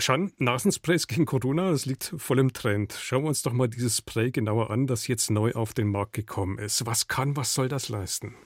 Schan, 0.00 0.32
Nasensprays 0.38 1.08
gegen 1.08 1.26
Corona, 1.26 1.72
das 1.72 1.84
liegt 1.84 2.14
voll 2.18 2.38
im 2.38 2.52
Trend. 2.52 2.92
Schauen 2.92 3.24
wir 3.24 3.28
uns 3.28 3.42
doch 3.42 3.52
mal 3.52 3.68
dieses 3.68 3.96
Spray 3.96 4.30
genauer 4.30 4.70
an, 4.70 4.86
das 4.86 5.08
jetzt 5.08 5.28
neu 5.28 5.52
auf 5.54 5.74
den 5.74 5.88
Markt 5.88 6.12
gekommen 6.12 6.58
ist. 6.58 6.86
Was 6.86 7.08
kann, 7.08 7.34
was 7.34 7.52
soll 7.52 7.68
das 7.68 7.88
leisten? 7.88 8.36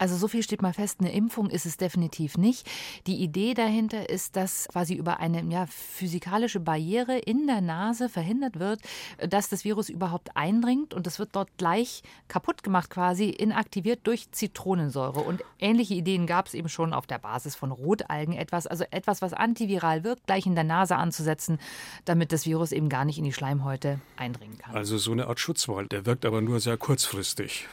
Also 0.00 0.16
so 0.16 0.28
viel 0.28 0.42
steht 0.42 0.62
mal 0.62 0.72
fest, 0.72 1.00
eine 1.00 1.12
Impfung 1.12 1.50
ist 1.50 1.66
es 1.66 1.76
definitiv 1.76 2.38
nicht. 2.38 2.66
Die 3.06 3.16
Idee 3.16 3.52
dahinter 3.52 4.08
ist, 4.08 4.34
dass 4.34 4.66
quasi 4.72 4.94
über 4.94 5.20
eine 5.20 5.44
ja, 5.52 5.66
physikalische 5.66 6.58
Barriere 6.58 7.18
in 7.18 7.46
der 7.46 7.60
Nase 7.60 8.08
verhindert 8.08 8.58
wird, 8.58 8.80
dass 9.18 9.50
das 9.50 9.62
Virus 9.62 9.90
überhaupt 9.90 10.34
eindringt 10.38 10.94
und 10.94 11.06
das 11.06 11.18
wird 11.18 11.36
dort 11.36 11.50
gleich 11.58 12.02
kaputt 12.28 12.62
gemacht, 12.62 12.88
quasi 12.88 13.28
inaktiviert 13.28 14.00
durch 14.04 14.32
Zitronensäure. 14.32 15.20
Und 15.20 15.44
ähnliche 15.58 15.92
Ideen 15.92 16.26
gab 16.26 16.46
es 16.46 16.54
eben 16.54 16.70
schon 16.70 16.94
auf 16.94 17.06
der 17.06 17.18
Basis 17.18 17.54
von 17.54 17.70
Rotalgen 17.70 18.32
etwas, 18.32 18.66
also 18.66 18.84
etwas, 18.90 19.20
was 19.20 19.34
antiviral 19.34 20.02
wirkt, 20.02 20.26
gleich 20.26 20.46
in 20.46 20.54
der 20.54 20.64
Nase 20.64 20.96
anzusetzen, 20.96 21.58
damit 22.06 22.32
das 22.32 22.46
Virus 22.46 22.72
eben 22.72 22.88
gar 22.88 23.04
nicht 23.04 23.18
in 23.18 23.24
die 23.24 23.34
Schleimhäute 23.34 24.00
eindringen 24.16 24.56
kann. 24.56 24.74
Also 24.74 24.96
so 24.96 25.12
eine 25.12 25.26
Art 25.26 25.40
Schutzwall, 25.40 25.88
der 25.88 26.06
wirkt 26.06 26.24
aber 26.24 26.40
nur 26.40 26.58
sehr 26.58 26.78
kurzfristig. 26.78 27.68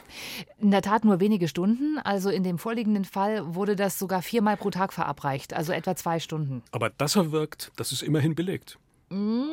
In 0.58 0.72
der 0.72 0.82
Tat 0.82 1.06
nur 1.06 1.20
wenige 1.20 1.48
Stunden. 1.48 1.96
Also 2.04 2.17
also 2.18 2.30
in 2.30 2.42
dem 2.42 2.58
vorliegenden 2.58 3.04
Fall 3.04 3.54
wurde 3.54 3.76
das 3.76 3.96
sogar 3.96 4.22
viermal 4.22 4.56
pro 4.56 4.70
Tag 4.70 4.92
verabreicht, 4.92 5.54
also 5.54 5.72
etwa 5.72 5.94
zwei 5.94 6.18
Stunden. 6.18 6.64
Aber 6.72 6.90
dass 6.90 7.14
er 7.14 7.30
wirkt, 7.30 7.70
das 7.76 7.92
ist 7.92 8.02
immerhin 8.02 8.34
belegt. 8.34 8.76
Hm, 9.10 9.48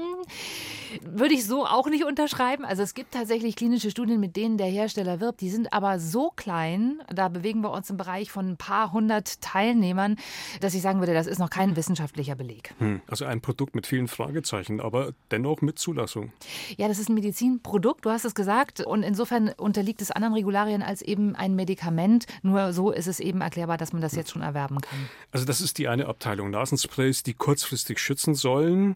würde 1.01 1.33
ich 1.33 1.45
so 1.45 1.65
auch 1.65 1.87
nicht 1.87 2.03
unterschreiben. 2.03 2.65
Also 2.65 2.83
es 2.83 2.93
gibt 2.93 3.13
tatsächlich 3.13 3.55
klinische 3.55 3.89
Studien, 3.89 4.19
mit 4.19 4.35
denen 4.35 4.57
der 4.57 4.67
Hersteller 4.67 5.19
wirbt. 5.19 5.41
Die 5.41 5.49
sind 5.49 5.71
aber 5.71 5.99
so 5.99 6.31
klein, 6.35 7.01
da 7.13 7.29
bewegen 7.29 7.61
wir 7.61 7.71
uns 7.71 7.89
im 7.89 7.97
Bereich 7.97 8.31
von 8.31 8.51
ein 8.51 8.57
paar 8.57 8.91
hundert 8.91 9.41
Teilnehmern, 9.41 10.17
dass 10.59 10.73
ich 10.73 10.81
sagen 10.81 10.99
würde, 10.99 11.13
das 11.13 11.27
ist 11.27 11.39
noch 11.39 11.49
kein 11.49 11.75
wissenschaftlicher 11.75 12.35
Beleg. 12.35 12.73
Hm, 12.79 13.01
also 13.07 13.25
ein 13.25 13.41
Produkt 13.41 13.75
mit 13.75 13.87
vielen 13.87 14.07
Fragezeichen, 14.07 14.81
aber 14.81 15.13
dennoch 15.31 15.61
mit 15.61 15.79
Zulassung. 15.79 16.33
Ja, 16.77 16.87
das 16.87 16.99
ist 16.99 17.09
ein 17.09 17.15
Medizinprodukt, 17.15 18.05
du 18.05 18.09
hast 18.09 18.25
es 18.25 18.35
gesagt. 18.35 18.81
Und 18.81 19.03
insofern 19.03 19.49
unterliegt 19.49 20.01
es 20.01 20.11
anderen 20.11 20.33
Regularien 20.33 20.81
als 20.81 21.01
eben 21.01 21.35
ein 21.35 21.55
Medikament. 21.55 22.25
Nur 22.41 22.73
so 22.73 22.91
ist 22.91 23.07
es 23.07 23.19
eben 23.19 23.41
erklärbar, 23.41 23.77
dass 23.77 23.93
man 23.93 24.01
das 24.01 24.15
jetzt 24.15 24.31
schon 24.31 24.41
erwerben 24.41 24.81
kann. 24.81 25.09
Also 25.31 25.45
das 25.45 25.61
ist 25.61 25.77
die 25.77 25.87
eine 25.87 26.07
Abteilung 26.07 26.49
Nasensprays, 26.49 27.23
die 27.23 27.33
kurzfristig 27.33 27.99
schützen 27.99 28.35
sollen. 28.35 28.95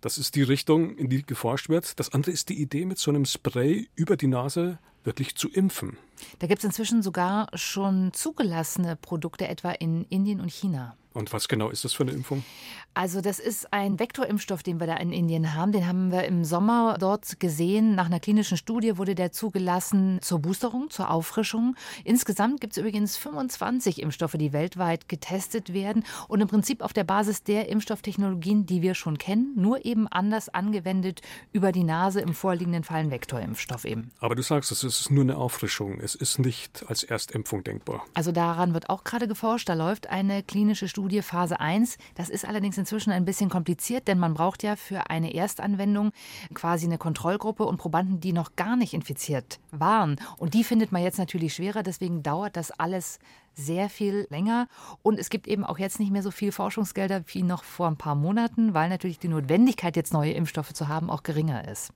Das 0.00 0.16
ist 0.16 0.36
die 0.36 0.42
Richtung, 0.42 0.96
in 0.96 1.08
die 1.08 1.22
geforscht 1.22 1.68
wird. 1.68 1.98
Das 1.98 2.12
andere 2.12 2.30
ist 2.30 2.48
die 2.48 2.60
Idee, 2.60 2.84
mit 2.84 2.98
so 2.98 3.10
einem 3.10 3.24
Spray 3.24 3.88
über 3.96 4.16
die 4.16 4.28
Nase 4.28 4.78
wirklich 5.02 5.34
zu 5.34 5.48
impfen. 5.48 5.96
Da 6.38 6.46
gibt 6.46 6.60
es 6.60 6.64
inzwischen 6.64 7.02
sogar 7.02 7.48
schon 7.54 8.12
zugelassene 8.12 8.96
Produkte, 8.96 9.48
etwa 9.48 9.70
in 9.72 10.04
Indien 10.04 10.40
und 10.40 10.52
China. 10.52 10.96
Und 11.18 11.32
was 11.32 11.48
genau 11.48 11.68
ist 11.70 11.84
das 11.84 11.92
für 11.92 12.04
eine 12.04 12.12
Impfung? 12.12 12.44
Also 12.94 13.20
das 13.20 13.38
ist 13.38 13.72
ein 13.72 14.00
Vektorimpfstoff, 14.00 14.62
den 14.62 14.80
wir 14.80 14.86
da 14.86 14.96
in 14.96 15.12
Indien 15.12 15.54
haben. 15.54 15.70
Den 15.72 15.86
haben 15.86 16.10
wir 16.10 16.24
im 16.24 16.44
Sommer 16.44 16.96
dort 16.98 17.38
gesehen. 17.38 17.94
Nach 17.94 18.06
einer 18.06 18.18
klinischen 18.18 18.56
Studie 18.56 18.98
wurde 18.98 19.14
der 19.14 19.30
zugelassen 19.30 20.18
zur 20.20 20.40
Boosterung, 20.40 20.90
zur 20.90 21.10
Auffrischung. 21.10 21.76
Insgesamt 22.02 22.60
gibt 22.60 22.72
es 22.72 22.78
übrigens 22.78 23.16
25 23.16 24.02
Impfstoffe, 24.02 24.32
die 24.32 24.52
weltweit 24.52 25.08
getestet 25.08 25.72
werden 25.72 26.04
und 26.26 26.40
im 26.40 26.48
Prinzip 26.48 26.82
auf 26.82 26.92
der 26.92 27.04
Basis 27.04 27.44
der 27.44 27.68
Impfstofftechnologien, 27.68 28.66
die 28.66 28.82
wir 28.82 28.94
schon 28.94 29.18
kennen, 29.18 29.52
nur 29.54 29.84
eben 29.84 30.08
anders 30.08 30.48
angewendet 30.48 31.20
über 31.52 31.70
die 31.70 31.84
Nase, 31.84 32.20
im 32.20 32.34
vorliegenden 32.34 32.82
Fall 32.82 33.00
ein 33.00 33.10
Vektorimpfstoff 33.10 33.84
eben. 33.84 34.10
Aber 34.18 34.34
du 34.34 34.42
sagst, 34.42 34.72
es 34.72 34.82
ist 34.82 35.10
nur 35.10 35.22
eine 35.22 35.36
Auffrischung. 35.36 36.00
Es 36.00 36.14
ist 36.16 36.38
nicht 36.40 36.84
als 36.88 37.04
Erstimpfung 37.04 37.62
denkbar. 37.62 38.04
Also 38.14 38.32
daran 38.32 38.74
wird 38.74 38.88
auch 38.90 39.04
gerade 39.04 39.28
geforscht. 39.28 39.68
Da 39.68 39.74
läuft 39.74 40.08
eine 40.08 40.42
klinische 40.42 40.88
Studie 40.88 41.07
Phase 41.22 41.60
1. 41.60 41.98
Das 42.14 42.28
ist 42.28 42.46
allerdings 42.46 42.78
inzwischen 42.78 43.10
ein 43.10 43.24
bisschen 43.24 43.50
kompliziert, 43.50 44.08
denn 44.08 44.18
man 44.18 44.34
braucht 44.34 44.62
ja 44.62 44.76
für 44.76 45.10
eine 45.10 45.34
Erstanwendung 45.34 46.12
quasi 46.54 46.86
eine 46.86 46.98
Kontrollgruppe 46.98 47.64
und 47.64 47.78
Probanden, 47.78 48.20
die 48.20 48.32
noch 48.32 48.56
gar 48.56 48.76
nicht 48.76 48.94
infiziert 48.94 49.58
waren. 49.70 50.16
Und 50.36 50.54
die 50.54 50.64
findet 50.64 50.92
man 50.92 51.02
jetzt 51.02 51.18
natürlich 51.18 51.54
schwerer. 51.54 51.82
Deswegen 51.82 52.22
dauert 52.22 52.56
das 52.56 52.70
alles 52.70 53.18
sehr 53.58 53.90
viel 53.90 54.26
länger. 54.30 54.68
Und 55.02 55.18
es 55.18 55.28
gibt 55.28 55.48
eben 55.48 55.64
auch 55.64 55.78
jetzt 55.78 55.98
nicht 56.00 56.12
mehr 56.12 56.22
so 56.22 56.30
viel 56.30 56.52
Forschungsgelder 56.52 57.24
wie 57.26 57.42
noch 57.42 57.64
vor 57.64 57.88
ein 57.88 57.96
paar 57.96 58.14
Monaten, 58.14 58.72
weil 58.72 58.88
natürlich 58.88 59.18
die 59.18 59.28
Notwendigkeit, 59.28 59.96
jetzt 59.96 60.12
neue 60.12 60.32
Impfstoffe 60.32 60.72
zu 60.72 60.88
haben, 60.88 61.10
auch 61.10 61.24
geringer 61.24 61.68
ist. 61.68 61.92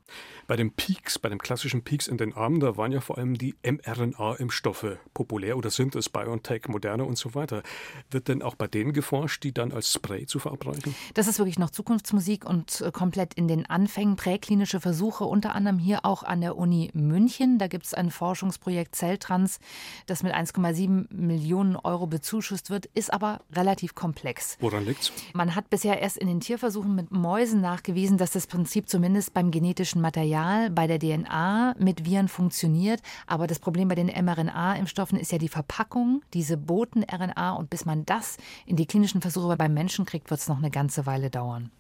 Bei 0.49 0.57
den 0.57 0.73
Peaks, 0.73 1.19
bei 1.19 1.29
den 1.29 1.39
klassischen 1.39 1.83
Peaks 1.83 2.09
in 2.09 2.19
den 2.19 2.35
Armen, 2.35 2.61
da 2.61 2.77
waren 2.77 2.91
ja 2.91 3.01
vor 3.01 3.17
allem 3.17 3.39
die 3.39 3.55
mRNA-Impfstoffe 3.63 4.99
populär 5.15 5.57
oder 5.57 5.71
sind 5.71 5.95
es 5.95 6.09
BioNTech, 6.09 6.67
Moderna 6.67 7.05
und 7.05 7.17
so 7.17 7.35
weiter. 7.37 7.63
Wird 8.11 8.27
denn 8.27 8.43
auch 8.43 8.57
bei 8.57 8.67
denen 8.67 8.93
geforscht, 8.93 9.45
die 9.45 9.53
dann 9.53 9.73
als 9.73 9.93
Spray 9.93 10.27
zu 10.27 10.41
verabreichen? 10.41 10.95
Das 11.15 11.29
ist 11.29 11.39
wirklich 11.39 11.61
noch 11.61 11.71
Zukunftsmusik 11.71 12.45
und 12.45 12.85
komplett 12.93 13.35
in 13.35 13.47
den 13.47 13.67
Anfängen. 13.67 14.17
Präklinische 14.17 14.81
Versuche, 14.81 15.25
unter 15.25 15.55
anderem 15.55 15.79
hier 15.79 16.05
auch 16.05 16.25
an 16.25 16.41
der 16.41 16.59
Uni 16.59 16.91
München. 16.93 17.59
Da 17.59 17.69
gibt 17.69 17.87
es 17.87 17.95
ein 17.95 18.11
Forschungsprojekt 18.11 18.97
Zelltrans, 18.97 19.61
das 20.07 20.25
mit 20.25 20.35
1,7 20.35 21.07
Millionen 21.15 21.52
Euro 21.55 22.07
bezuschusst 22.07 22.71
wird, 22.71 22.87
ist 22.95 23.13
aber 23.13 23.41
relativ 23.53 23.95
komplex. 23.95 24.57
Woran 24.61 24.85
liegt's? 24.85 25.13
Man 25.35 25.55
hat 25.55 25.71
bisher 25.71 26.01
erst 26.01 26.17
in 26.17 26.27
den 26.27 26.41
Tierversuchen 26.41 26.95
mit 26.95 27.11
Mäusen 27.11 27.61
nachgewiesen, 27.61 28.19
dass 28.19 28.31
das 28.31 28.47
Prinzip 28.47 28.89
zumindest 28.89 29.35
beim 29.35 29.51
genetischen 29.51 30.01
Material, 30.01 30.71
bei 30.71 30.87
der 30.87 30.99
DNA 30.99 31.75
mit 31.79 32.05
Viren 32.05 32.29
funktioniert. 32.29 33.01
Aber 33.27 33.47
das 33.47 33.59
Problem 33.59 33.89
bei 33.89 33.95
den 33.95 34.09
mRNA-Impfstoffen 34.09 35.19
ist 35.19 35.33
ja 35.33 35.39
die 35.39 35.49
Verpackung, 35.49 36.23
diese 36.35 36.57
Boten-RNA. 36.57 37.53
Und 37.53 37.71
bis 37.71 37.85
man 37.85 38.05
das 38.07 38.37
in 38.67 38.77
die 38.77 38.87
klinischen 38.87 39.21
Versuche 39.21 39.57
beim 39.57 39.75
Menschen 39.75 40.05
kriegt, 40.05 40.31
wird 40.31 40.41
es 40.41 40.49
noch 40.49 40.59
eine 40.59 40.71
ganze 40.71 41.07
Weile 41.07 41.31
dauern. 41.31 41.71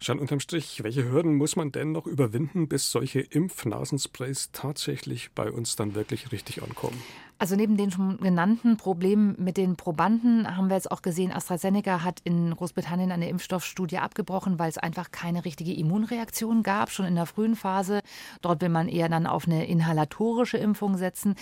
Jan, 0.00 0.18
unterm 0.18 0.40
Strich, 0.40 0.82
welche 0.82 1.10
Hürden 1.10 1.36
muss 1.36 1.56
man 1.56 1.72
denn 1.72 1.92
noch 1.92 2.06
überwinden, 2.06 2.68
bis 2.68 2.90
solche 2.90 3.20
Impfnasensprays 3.20 4.50
tatsächlich 4.52 5.30
bei 5.32 5.50
uns 5.50 5.76
dann 5.76 5.94
wirklich 5.94 6.30
richtig 6.30 6.62
ankommen? 6.62 7.00
Also 7.38 7.56
neben 7.56 7.76
den 7.76 7.90
schon 7.90 8.18
genannten 8.18 8.76
Problemen 8.76 9.34
mit 9.38 9.56
den 9.56 9.76
Probanden 9.76 10.56
haben 10.56 10.68
wir 10.68 10.76
jetzt 10.76 10.90
auch 10.90 11.02
gesehen, 11.02 11.32
AstraZeneca 11.32 12.04
hat 12.04 12.20
in 12.22 12.54
Großbritannien 12.54 13.10
eine 13.10 13.28
Impfstoffstudie 13.28 13.98
abgebrochen, 13.98 14.58
weil 14.58 14.68
es 14.68 14.78
einfach 14.78 15.10
keine 15.10 15.44
richtige 15.44 15.72
Immunreaktion 15.72 16.62
gab, 16.62 16.90
schon 16.90 17.06
in 17.06 17.16
der 17.16 17.26
frühen 17.26 17.56
Phase. 17.56 18.00
Dort 18.40 18.62
will 18.62 18.68
man 18.68 18.88
eher 18.88 19.08
dann 19.08 19.26
auf 19.26 19.46
eine 19.46 19.66
inhalatorische 19.66 20.58
Impfung 20.58 20.96
setzen. 20.96 21.34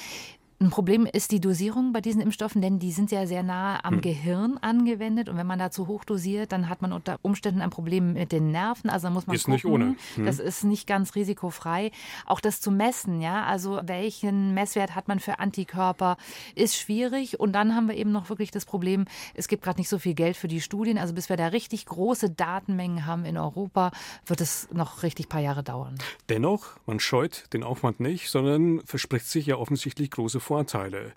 Ein 0.62 0.70
Problem 0.70 1.06
ist 1.12 1.32
die 1.32 1.40
Dosierung 1.40 1.92
bei 1.92 2.00
diesen 2.00 2.20
Impfstoffen, 2.20 2.62
denn 2.62 2.78
die 2.78 2.92
sind 2.92 3.10
ja 3.10 3.26
sehr 3.26 3.42
nah 3.42 3.84
am 3.84 3.94
hm. 3.94 4.00
Gehirn 4.00 4.58
angewendet. 4.60 5.28
Und 5.28 5.36
wenn 5.36 5.46
man 5.46 5.58
da 5.58 5.72
zu 5.72 5.88
hoch 5.88 6.04
dosiert, 6.04 6.52
dann 6.52 6.68
hat 6.68 6.82
man 6.82 6.92
unter 6.92 7.18
Umständen 7.20 7.60
ein 7.60 7.70
Problem 7.70 8.12
mit 8.12 8.30
den 8.30 8.52
Nerven. 8.52 8.88
Also 8.88 9.10
muss 9.10 9.26
man 9.26 9.34
ist 9.34 9.46
gucken. 9.46 9.54
nicht 9.54 9.64
ohne. 9.64 9.96
Hm. 10.14 10.24
Das 10.24 10.38
ist 10.38 10.62
nicht 10.62 10.86
ganz 10.86 11.16
risikofrei. 11.16 11.90
Auch 12.26 12.38
das 12.38 12.60
zu 12.60 12.70
messen, 12.70 13.20
ja, 13.20 13.44
also 13.44 13.80
welchen 13.82 14.54
Messwert 14.54 14.94
hat 14.94 15.08
man 15.08 15.18
für 15.18 15.40
Antikörper, 15.40 16.16
ist 16.54 16.76
schwierig. 16.76 17.40
Und 17.40 17.54
dann 17.54 17.74
haben 17.74 17.88
wir 17.88 17.96
eben 17.96 18.12
noch 18.12 18.28
wirklich 18.28 18.52
das 18.52 18.64
Problem, 18.64 19.06
es 19.34 19.48
gibt 19.48 19.64
gerade 19.64 19.80
nicht 19.80 19.88
so 19.88 19.98
viel 19.98 20.14
Geld 20.14 20.36
für 20.36 20.46
die 20.46 20.60
Studien. 20.60 20.96
Also 20.96 21.12
bis 21.12 21.28
wir 21.28 21.36
da 21.36 21.48
richtig 21.48 21.86
große 21.86 22.30
Datenmengen 22.30 23.04
haben 23.04 23.24
in 23.24 23.36
Europa, 23.36 23.90
wird 24.26 24.40
es 24.40 24.68
noch 24.72 25.02
richtig 25.02 25.28
paar 25.28 25.40
Jahre 25.40 25.64
dauern. 25.64 25.98
Dennoch, 26.28 26.76
man 26.86 27.00
scheut 27.00 27.52
den 27.52 27.64
Aufwand 27.64 27.98
nicht, 27.98 28.30
sondern 28.30 28.80
verspricht 28.84 29.26
sich 29.26 29.46
ja 29.46 29.56
offensichtlich 29.56 30.12
große 30.12 30.38
Vorteile. 30.38 30.51
Vorteile. 30.52 31.12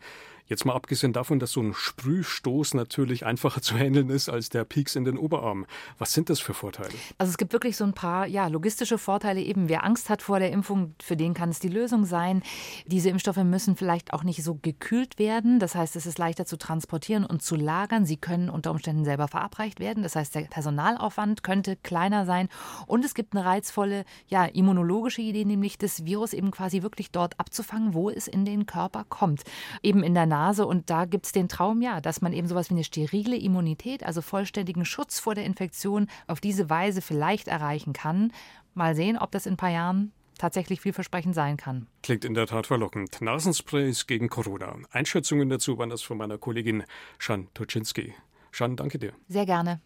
Jetzt 0.47 0.63
mal 0.63 0.75
abgesehen 0.75 1.11
davon, 1.11 1.39
dass 1.39 1.51
so 1.51 1.61
ein 1.61 1.73
Sprühstoß 1.73 2.75
natürlich 2.75 3.25
einfacher 3.25 3.61
zu 3.63 3.75
handeln 3.77 4.09
ist 4.09 4.29
als 4.29 4.49
der 4.49 4.63
Peaks 4.63 4.95
in 4.95 5.03
den 5.03 5.17
Oberarm. 5.17 5.65
Was 5.97 6.13
sind 6.13 6.29
das 6.29 6.39
für 6.39 6.53
Vorteile? 6.53 6.93
Also 7.17 7.31
es 7.31 7.37
gibt 7.37 7.51
wirklich 7.51 7.77
so 7.77 7.83
ein 7.83 7.93
paar 7.93 8.27
ja, 8.27 8.47
logistische 8.47 8.99
Vorteile. 8.99 9.41
Eben 9.41 9.69
wer 9.69 9.83
Angst 9.83 10.09
hat 10.09 10.21
vor 10.21 10.39
der 10.39 10.51
Impfung, 10.51 10.93
für 11.01 11.17
den 11.17 11.33
kann 11.33 11.49
es 11.49 11.59
die 11.59 11.67
Lösung 11.67 12.05
sein. 12.05 12.43
Diese 12.85 13.09
Impfstoffe 13.09 13.37
müssen 13.37 13.75
vielleicht 13.75 14.13
auch 14.13 14.23
nicht 14.23 14.43
so 14.43 14.55
gekühlt 14.55 15.17
werden. 15.17 15.59
Das 15.59 15.73
heißt, 15.73 15.95
es 15.95 16.05
ist 16.05 16.19
leichter 16.19 16.45
zu 16.45 16.57
transportieren 16.57 17.25
und 17.25 17.41
zu 17.41 17.55
lagern. 17.55 18.05
Sie 18.05 18.17
können 18.17 18.49
unter 18.49 18.69
Umständen 18.69 19.03
selber 19.03 19.27
verabreicht 19.27 19.79
werden. 19.79 20.03
Das 20.03 20.15
heißt, 20.15 20.35
der 20.35 20.41
Personalaufwand 20.41 21.41
könnte 21.41 21.75
kleiner 21.75 22.25
sein. 22.27 22.49
Und 22.85 23.03
es 23.03 23.15
gibt 23.15 23.35
eine 23.35 23.45
reizvolle 23.45 24.05
ja, 24.27 24.45
immunologische 24.45 25.21
Idee, 25.21 25.45
nämlich 25.45 25.79
das 25.79 26.05
Virus 26.05 26.33
eben 26.33 26.51
quasi 26.51 26.83
wirklich 26.83 27.09
dort 27.09 27.39
abzufangen, 27.39 27.95
wo 27.95 28.11
es 28.11 28.27
in 28.27 28.45
den 28.45 28.67
Körper 28.67 29.05
kommt. 29.09 29.43
Eben 29.81 30.03
in 30.03 30.13
der 30.13 30.35
Nase. 30.36 30.68
Und 30.68 30.89
da 30.89 31.06
gibt 31.06 31.25
es 31.25 31.32
den 31.32 31.48
Traum, 31.48 31.82
ja, 31.82 32.01
dass 32.01 32.22
man 32.22 32.34
eben 32.34 32.48
sowas 32.48 32.70
wie 32.70 32.74
eine 32.74 32.84
sterile 32.84 33.38
Immunität, 33.38 34.04
also 34.04 34.22
vollständigen 34.22 34.84
Schutz 34.84 35.20
vor 35.20 35.34
der 35.34 35.46
Infektion 35.46 36.08
auf 36.27 36.42
diese 36.42 36.70
Weise 36.70 37.01
vielleicht 37.01 37.48
erreichen 37.48 37.94
kann. 37.94 38.34
Mal 38.74 38.95
sehen, 38.95 39.17
ob 39.17 39.32
das 39.32 39.45
in 39.45 39.54
ein 39.54 39.58
paar 39.58 39.69
Jahren 39.69 40.12
tatsächlich 40.38 40.82
vielversprechend 40.82 41.34
sein 41.34 41.56
kann. 41.56 41.88
Klingt 42.04 42.26
in 42.26 42.34
der 42.34 42.48
Tat 42.48 42.67
verlockend. 42.67 43.21
Nasensprays 43.21 44.08
gegen 44.08 44.28
Corona. 44.28 44.76
Einschätzungen 44.91 45.48
dazu 45.48 45.78
waren 45.78 45.89
das 45.89 46.02
von 46.02 46.17
meiner 46.17 46.38
Kollegin 46.38 46.84
Shan 47.17 47.48
Tuczynski. 47.54 48.13
Shan, 48.52 48.76
danke 48.76 49.00
dir. 49.00 49.13
Sehr 49.30 49.45
gerne. 49.45 49.82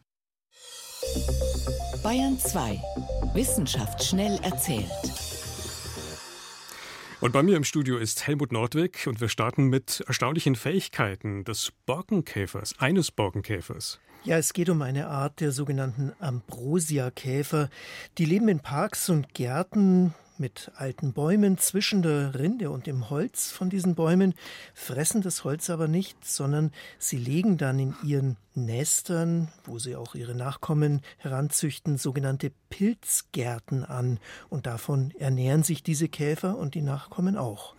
Bayern 2.02 2.40
2. 2.40 2.82
Wissenschaft 3.36 4.04
schnell 4.04 4.40
erzählt. 4.42 4.90
Und 7.22 7.34
bei 7.34 7.44
mir 7.44 7.58
im 7.58 7.66
Studio 7.66 7.98
ist 7.98 8.28
Helmut 8.28 8.54
Nordwig 8.54 9.06
und 9.06 9.20
wir 9.20 9.28
starten 9.28 9.66
mit 9.68 10.02
erstaunlichen 10.08 10.56
Fähigkeiten 10.56 11.44
des 11.44 11.74
Borkenkäfers, 11.86 12.80
eines 12.80 13.12
Borkenkäfers. 13.12 14.00
Ja, 14.24 14.38
es 14.38 14.54
geht 14.54 14.70
um 14.70 14.82
eine 14.82 15.08
Art 15.08 15.42
der 15.42 15.52
sogenannten 15.52 16.14
Ambrosia-Käfer. 16.20 17.70
Die 18.18 18.24
leben 18.24 18.48
in 18.48 18.62
Parks 18.62 19.10
und 19.10 19.34
Gärten 19.34 20.14
mit 20.40 20.72
alten 20.76 21.14
Bäumen 21.14 21.58
zwischen 21.58 22.02
der 22.02 22.36
Rinde 22.36 22.72
und 22.72 22.88
dem 22.88 23.10
Holz 23.10 23.52
von 23.52 23.70
diesen 23.70 23.96
Bäumen, 23.96 24.34
fressen 24.74 25.22
das 25.22 25.44
Holz 25.44 25.70
aber 25.70 25.88
nicht, 25.88 26.26
sondern 26.26 26.72
sie 26.98 27.18
legen 27.18 27.58
dann 27.58 27.80
in 27.80 27.96
ihren 28.04 28.38
Nestern, 28.56 29.50
wo 29.64 29.80
sie 29.80 29.96
auch 29.96 30.16
ihre 30.16 30.36
Nachkommen 30.36 31.02
heranzüchten, 31.18 31.98
sogenannte 31.98 32.52
Pilzgärten 32.70 33.86
an. 33.86 34.20
Und 34.50 34.66
davon 34.66 35.12
ernähren 35.18 35.64
sich 35.64 35.84
diese 35.84 36.10
Käfer 36.10 36.58
und 36.58 36.76
die 36.76 36.82
Nachkommen 36.82 37.38
auch. 37.38 37.76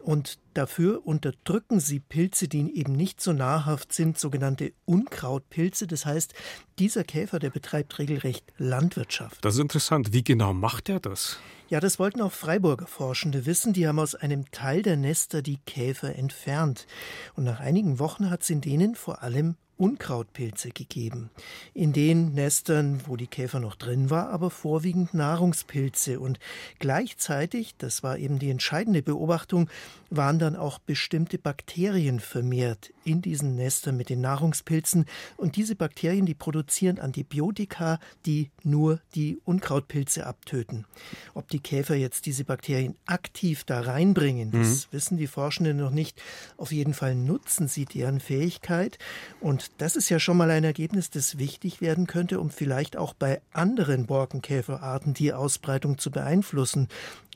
Und 0.00 0.38
dafür 0.54 1.06
unterdrücken 1.06 1.80
sie 1.80 2.00
Pilze, 2.00 2.48
die 2.48 2.78
eben 2.78 2.94
nicht 2.94 3.20
so 3.20 3.32
nahrhaft 3.32 3.92
sind, 3.92 4.18
sogenannte 4.18 4.72
Unkrautpilze. 4.86 5.86
Das 5.86 6.06
heißt, 6.06 6.34
dieser 6.78 7.04
Käfer, 7.04 7.38
der 7.38 7.50
betreibt 7.50 7.98
regelrecht 7.98 8.44
Landwirtschaft. 8.56 9.44
Das 9.44 9.56
ist 9.56 9.60
interessant. 9.60 10.12
Wie 10.12 10.24
genau 10.24 10.54
macht 10.54 10.88
er 10.88 11.00
das? 11.00 11.38
Ja, 11.70 11.80
das 11.80 11.98
wollten 11.98 12.22
auch 12.22 12.32
Freiburger 12.32 12.86
Forschende 12.86 13.44
wissen. 13.44 13.74
Die 13.74 13.86
haben 13.86 13.98
aus 13.98 14.14
einem 14.14 14.50
Teil 14.52 14.80
der 14.80 14.96
Nester 14.96 15.42
die 15.42 15.58
Käfer 15.66 16.16
entfernt. 16.16 16.86
Und 17.34 17.44
nach 17.44 17.60
einigen 17.60 17.98
Wochen 17.98 18.30
hat 18.30 18.42
es 18.42 18.48
in 18.48 18.62
denen 18.62 18.94
vor 18.94 19.22
allem 19.22 19.56
Unkrautpilze 19.78 20.70
gegeben. 20.70 21.30
In 21.72 21.92
den 21.92 22.34
Nestern, 22.34 23.00
wo 23.06 23.16
die 23.16 23.26
Käfer 23.26 23.60
noch 23.60 23.76
drin 23.76 24.10
war, 24.10 24.30
aber 24.30 24.50
vorwiegend 24.50 25.14
Nahrungspilze. 25.14 26.20
Und 26.20 26.38
gleichzeitig, 26.78 27.76
das 27.78 28.02
war 28.02 28.18
eben 28.18 28.38
die 28.38 28.50
entscheidende 28.50 29.02
Beobachtung, 29.02 29.70
waren 30.10 30.38
dann 30.38 30.56
auch 30.56 30.78
bestimmte 30.78 31.38
Bakterien 31.38 32.18
vermehrt 32.20 32.92
in 33.04 33.22
diesen 33.22 33.54
Nestern 33.56 33.96
mit 33.96 34.08
den 34.08 34.20
Nahrungspilzen. 34.20 35.06
Und 35.36 35.56
diese 35.56 35.76
Bakterien, 35.76 36.26
die 36.26 36.34
produzieren 36.34 36.98
Antibiotika, 36.98 37.98
die 38.26 38.50
nur 38.62 39.00
die 39.14 39.40
Unkrautpilze 39.44 40.26
abtöten. 40.26 40.86
Ob 41.34 41.48
die 41.48 41.60
Käfer 41.60 41.94
jetzt 41.94 42.26
diese 42.26 42.44
Bakterien 42.44 42.96
aktiv 43.06 43.64
da 43.64 43.80
reinbringen, 43.80 44.50
das 44.50 44.86
mhm. 44.86 44.92
wissen 44.92 45.16
die 45.18 45.26
Forschenden 45.26 45.76
noch 45.76 45.90
nicht. 45.90 46.20
Auf 46.56 46.72
jeden 46.72 46.94
Fall 46.94 47.14
nutzen 47.14 47.68
sie 47.68 47.84
deren 47.84 48.20
Fähigkeit. 48.20 48.98
Und 49.40 49.67
das 49.76 49.96
ist 49.96 50.08
ja 50.08 50.18
schon 50.18 50.36
mal 50.36 50.50
ein 50.50 50.64
Ergebnis, 50.64 51.10
das 51.10 51.38
wichtig 51.38 51.80
werden 51.80 52.06
könnte, 52.06 52.40
um 52.40 52.50
vielleicht 52.50 52.96
auch 52.96 53.14
bei 53.14 53.40
anderen 53.52 54.06
Borkenkäferarten 54.06 55.14
die 55.14 55.32
Ausbreitung 55.32 55.98
zu 55.98 56.10
beeinflussen. 56.10 56.88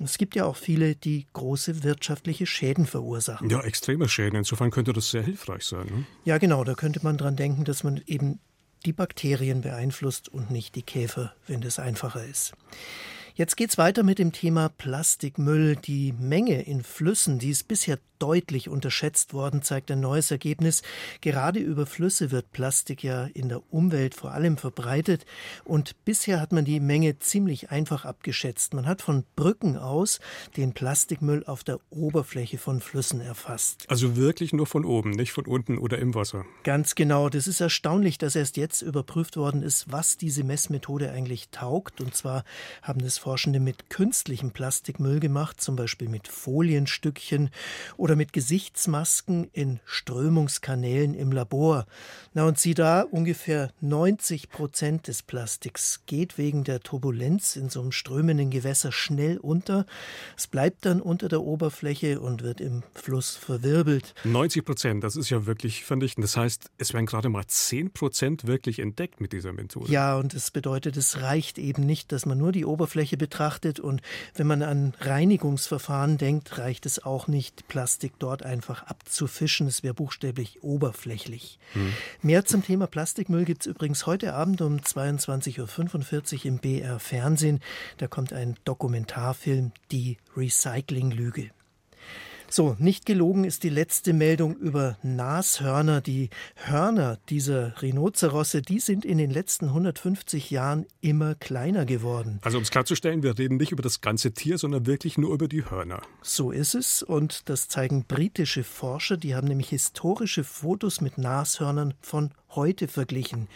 Es 0.03 0.19
gibt 0.19 0.35
ja 0.35 0.45
auch 0.45 0.57
viele, 0.57 0.97
die 0.97 1.27
große 1.33 1.83
wirtschaftliche 1.85 2.47
Schäden 2.47 2.87
verursachen. 2.87 3.51
Ja, 3.51 3.63
extreme 3.63 4.09
Schäden. 4.09 4.37
Insofern 4.37 4.71
könnte 4.71 4.93
das 4.93 5.11
sehr 5.11 5.23
hilfreich 5.23 5.65
sein. 5.65 5.87
Ne? 5.87 6.07
Ja, 6.25 6.39
genau. 6.39 6.65
Da 6.65 6.75
könnte 6.75 7.01
man 7.03 7.19
dran 7.19 7.37
denken, 7.37 7.65
dass 7.65 7.85
man 7.85 8.01
eben 8.07 8.41
die 8.85 8.93
Bakterien 8.93 9.61
beeinflusst 9.61 10.29
und 10.29 10.51
nicht 10.51 10.75
die 10.75 10.83
Käfer, 10.83 11.35
wenn 11.47 11.61
das 11.61 11.79
einfacher 11.79 12.25
ist. 12.25 12.53
Jetzt 13.35 13.57
geht's 13.57 13.79
weiter 13.79 14.03
mit 14.03 14.19
dem 14.19 14.33
Thema 14.33 14.69
Plastikmüll. 14.69 15.77
Die 15.77 16.13
Menge 16.13 16.63
in 16.63 16.83
Flüssen, 16.83 17.39
die 17.39 17.49
ist 17.49 17.67
bisher 17.67 17.99
deutlich 18.23 18.69
unterschätzt 18.69 19.35
worden, 19.35 19.63
zeigt 19.63 19.91
ein 19.91 19.99
neues 19.99 20.31
Ergebnis. 20.31 20.83
Gerade 21.23 21.59
über 21.59 21.87
Flüsse 21.87 22.31
wird 22.31 22.53
Plastik 22.53 23.03
ja 23.03 23.25
in 23.35 23.49
der 23.49 23.63
Umwelt 23.73 24.15
vor 24.15 24.31
allem 24.31 24.59
verbreitet 24.59 25.27
und 25.65 25.97
bisher 26.05 26.41
hat 26.41 26.53
man 26.53 26.65
die 26.65 26.79
Menge 26.79 27.19
ziemlich 27.19 27.73
einfach 27.73 28.05
abgeschätzt. 28.05 28.75
Man 28.75 28.87
hat 28.87 29.03
von 29.03 29.25
Brücken 29.35 29.77
aus 29.77 30.21
den 30.57 30.73
Plastikmüll 30.73 31.43
auf 31.47 31.65
der 31.65 31.81
Oberfläche 31.91 32.59
von 32.59 32.81
Flüssen 32.81 33.21
erfasst. 33.21 33.87
Also 33.89 34.15
wirklich 34.15 34.53
nur 34.53 34.67
von 34.67 34.85
oben, 34.85 35.11
nicht 35.11 35.33
von 35.33 35.47
unten 35.47 35.77
oder 35.77 35.99
im 35.99 36.15
Wasser. 36.15 36.45
Ganz 36.63 36.95
genau. 36.95 37.29
Das 37.29 37.49
ist 37.49 37.61
erstaunlich, 37.61 38.19
dass 38.19 38.37
erst 38.37 38.57
jetzt 38.57 38.83
überprüft 38.83 39.37
worden 39.37 39.65
ist, 39.65 39.91
was 39.91 40.17
diese 40.17 40.45
Messmethode 40.45 41.11
eigentlich 41.11 41.49
taugt. 41.49 42.01
Und 42.01 42.15
zwar 42.15 42.45
haben 42.83 43.01
das 43.03 43.19
Forschende 43.23 43.61
mit 43.61 43.89
künstlichem 43.89 44.51
Plastikmüll 44.51 45.21
gemacht, 45.21 45.61
zum 45.61 45.77
Beispiel 45.77 46.09
mit 46.09 46.27
Folienstückchen 46.27 47.51
oder 47.97 48.17
mit 48.17 48.33
Gesichtsmasken 48.33 49.49
in 49.53 49.79
Strömungskanälen 49.85 51.15
im 51.15 51.31
Labor. 51.31 51.87
Na 52.35 52.47
und 52.47 52.59
sieh 52.59 52.75
da, 52.75 53.03
ungefähr 53.03 53.71
90 53.81 54.51
Prozent 54.51 55.07
des 55.07 55.23
Plastiks 55.23 56.01
geht 56.07 56.37
wegen 56.37 56.65
der 56.65 56.81
Turbulenz 56.81 57.55
in 57.55 57.71
so 57.71 57.81
einem 57.81 57.93
strömenden 57.93 58.51
Gewässer 58.51 58.91
schnell 58.91 59.39
unter. 59.39 59.87
Es 60.37 60.49
bleibt 60.49 60.85
dann 60.85 61.01
unter 61.01 61.29
der 61.29 61.43
Oberfläche 61.43 62.21
und 62.21 62.43
wird 62.43 62.61
im 62.61 62.83
Fluss 62.93 63.37
verwirbelt. 63.37 64.17
90 64.25 64.65
Prozent, 64.65 65.05
das 65.05 65.15
ist 65.15 65.31
ja 65.31 65.47
wirklich 65.47 65.85
vernichtend. 65.85 66.25
Das 66.25 66.37
heißt, 66.37 66.73
es 66.79 66.93
werden 66.93 67.07
gerade 67.07 67.29
mal 67.29 67.47
10 67.47 67.93
Prozent 67.93 68.49
wirklich 68.49 68.81
entdeckt 68.81 69.21
mit 69.21 69.33
dieser 69.33 69.53
Methode. 69.53 69.93
Ja, 69.93 70.17
und 70.17 70.35
es 70.35 70.51
bedeutet, 70.51 70.97
es 70.97 71.21
reicht 71.21 71.59
eben 71.59 71.87
nicht, 71.87 72.11
dass 72.11 72.27
man 72.27 72.37
nur 72.37 72.51
die 72.51 72.65
Oberfläche 72.65 73.12
betrachtet 73.17 73.81
und 73.81 74.03
wenn 74.35 74.47
man 74.47 74.63
an 74.63 74.95
Reinigungsverfahren 75.01 76.19
denkt, 76.19 76.59
reicht 76.59 76.87
es 76.87 77.05
auch 77.05 77.29
nicht, 77.29 77.69
Plastik 77.69 78.13
dort 78.19 78.43
einfach 78.43 78.85
abzufischen. 78.85 79.67
Es 79.67 79.83
wäre 79.83 79.95
buchstäblich 79.95 80.63
oberflächlich. 80.63 81.59
Hm. 81.73 81.93
Mehr 82.23 82.45
zum 82.45 82.63
Thema 82.65 82.87
Plastikmüll 82.87 83.45
gibt 83.45 83.63
es 83.63 83.67
übrigens 83.67 84.07
heute 84.07 84.35
Abend 84.35 84.61
um 84.61 84.79
22.45 84.79 86.39
Uhr 86.39 86.45
im 86.47 86.59
BR 86.59 86.99
Fernsehen. 86.99 87.61
Da 87.99 88.07
kommt 88.07 88.33
ein 88.33 88.57
Dokumentarfilm, 88.65 89.73
Die 89.91 90.19
Recyclinglüge. 90.37 91.51
So, 92.55 92.77
nicht 92.79 93.07
gelogen 93.07 93.45
ist 93.45 93.63
die 93.63 93.71
letzte 93.71 94.13
Meldung 94.13 94.57
über 94.57 94.99
Nashörner. 95.03 96.03
Die 96.03 96.29
Hörner 96.55 97.19
dieser 97.31 97.81
Rhinozerosse, 97.81 98.61
die 98.61 98.79
sind 98.79 99.07
in 99.07 99.17
den 99.17 99.31
letzten 99.31 99.69
150 99.69 100.51
Jahren 100.51 100.85
immer 101.01 101.35
kleiner 101.35 101.87
geworden. 101.87 102.41
Also 102.43 102.59
um 102.59 102.63
es 102.63 102.71
klarzustellen, 102.71 103.23
wir 103.23 103.39
reden 103.39 103.57
nicht 103.57 103.73
über 103.73 103.83
das 103.83 104.03
ganze 104.03 104.33
Tier, 104.33 104.59
sondern 104.59 104.85
wirklich 104.85 105.17
nur 105.17 105.33
über 105.33 105.49
die 105.49 105.65
Hörner. 105.65 106.03
So 106.21 106.51
ist 106.51 106.75
es 106.75 107.03
und 107.03 107.49
das 107.49 107.69
zeigen 107.69 108.05
britische 108.05 108.65
Forscher, 108.65 109.17
die 109.17 109.35
haben 109.35 109.49
nämlich 109.49 109.71
historische 109.71 110.45
Fotos 110.45 111.01
mit 111.01 111.17
Nashörnern 111.17 111.95
von 112.03 112.33
heute 112.55 112.89
verglichen. 112.89 113.49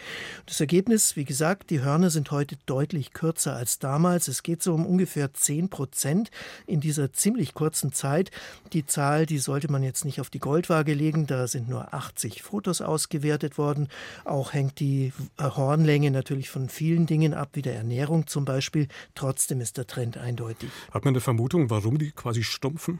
Das 0.45 0.59
Ergebnis, 0.59 1.15
wie 1.15 1.25
gesagt, 1.25 1.69
die 1.69 1.81
Hörner 1.81 2.09
sind 2.09 2.31
heute 2.31 2.57
deutlich 2.65 3.13
kürzer 3.13 3.55
als 3.55 3.79
damals. 3.79 4.27
Es 4.27 4.43
geht 4.43 4.63
so 4.63 4.73
um 4.73 4.85
ungefähr 4.85 5.33
10 5.33 5.69
Prozent 5.69 6.31
in 6.65 6.79
dieser 6.79 7.13
ziemlich 7.13 7.53
kurzen 7.53 7.91
Zeit. 7.93 8.31
Die 8.73 8.85
Zahl, 8.85 9.25
die 9.25 9.37
sollte 9.37 9.71
man 9.71 9.83
jetzt 9.83 10.05
nicht 10.05 10.21
auf 10.21 10.29
die 10.29 10.39
Goldwaage 10.39 10.93
legen. 10.93 11.27
Da 11.27 11.47
sind 11.47 11.69
nur 11.69 11.93
80 11.93 12.43
Fotos 12.43 12.81
ausgewertet 12.81 13.57
worden. 13.57 13.87
Auch 14.25 14.53
hängt 14.53 14.79
die 14.79 15.13
Hornlänge 15.39 16.11
natürlich 16.11 16.49
von 16.49 16.69
vielen 16.69 17.05
Dingen 17.05 17.33
ab, 17.33 17.49
wie 17.53 17.61
der 17.61 17.75
Ernährung 17.75 18.27
zum 18.27 18.45
Beispiel. 18.45 18.87
Trotzdem 19.15 19.61
ist 19.61 19.77
der 19.77 19.87
Trend 19.87 20.17
eindeutig. 20.17 20.69
Hat 20.91 21.05
man 21.05 21.13
eine 21.13 21.21
Vermutung, 21.21 21.69
warum 21.69 21.97
die 21.97 22.11
quasi 22.11 22.43
stumpfen? 22.43 22.99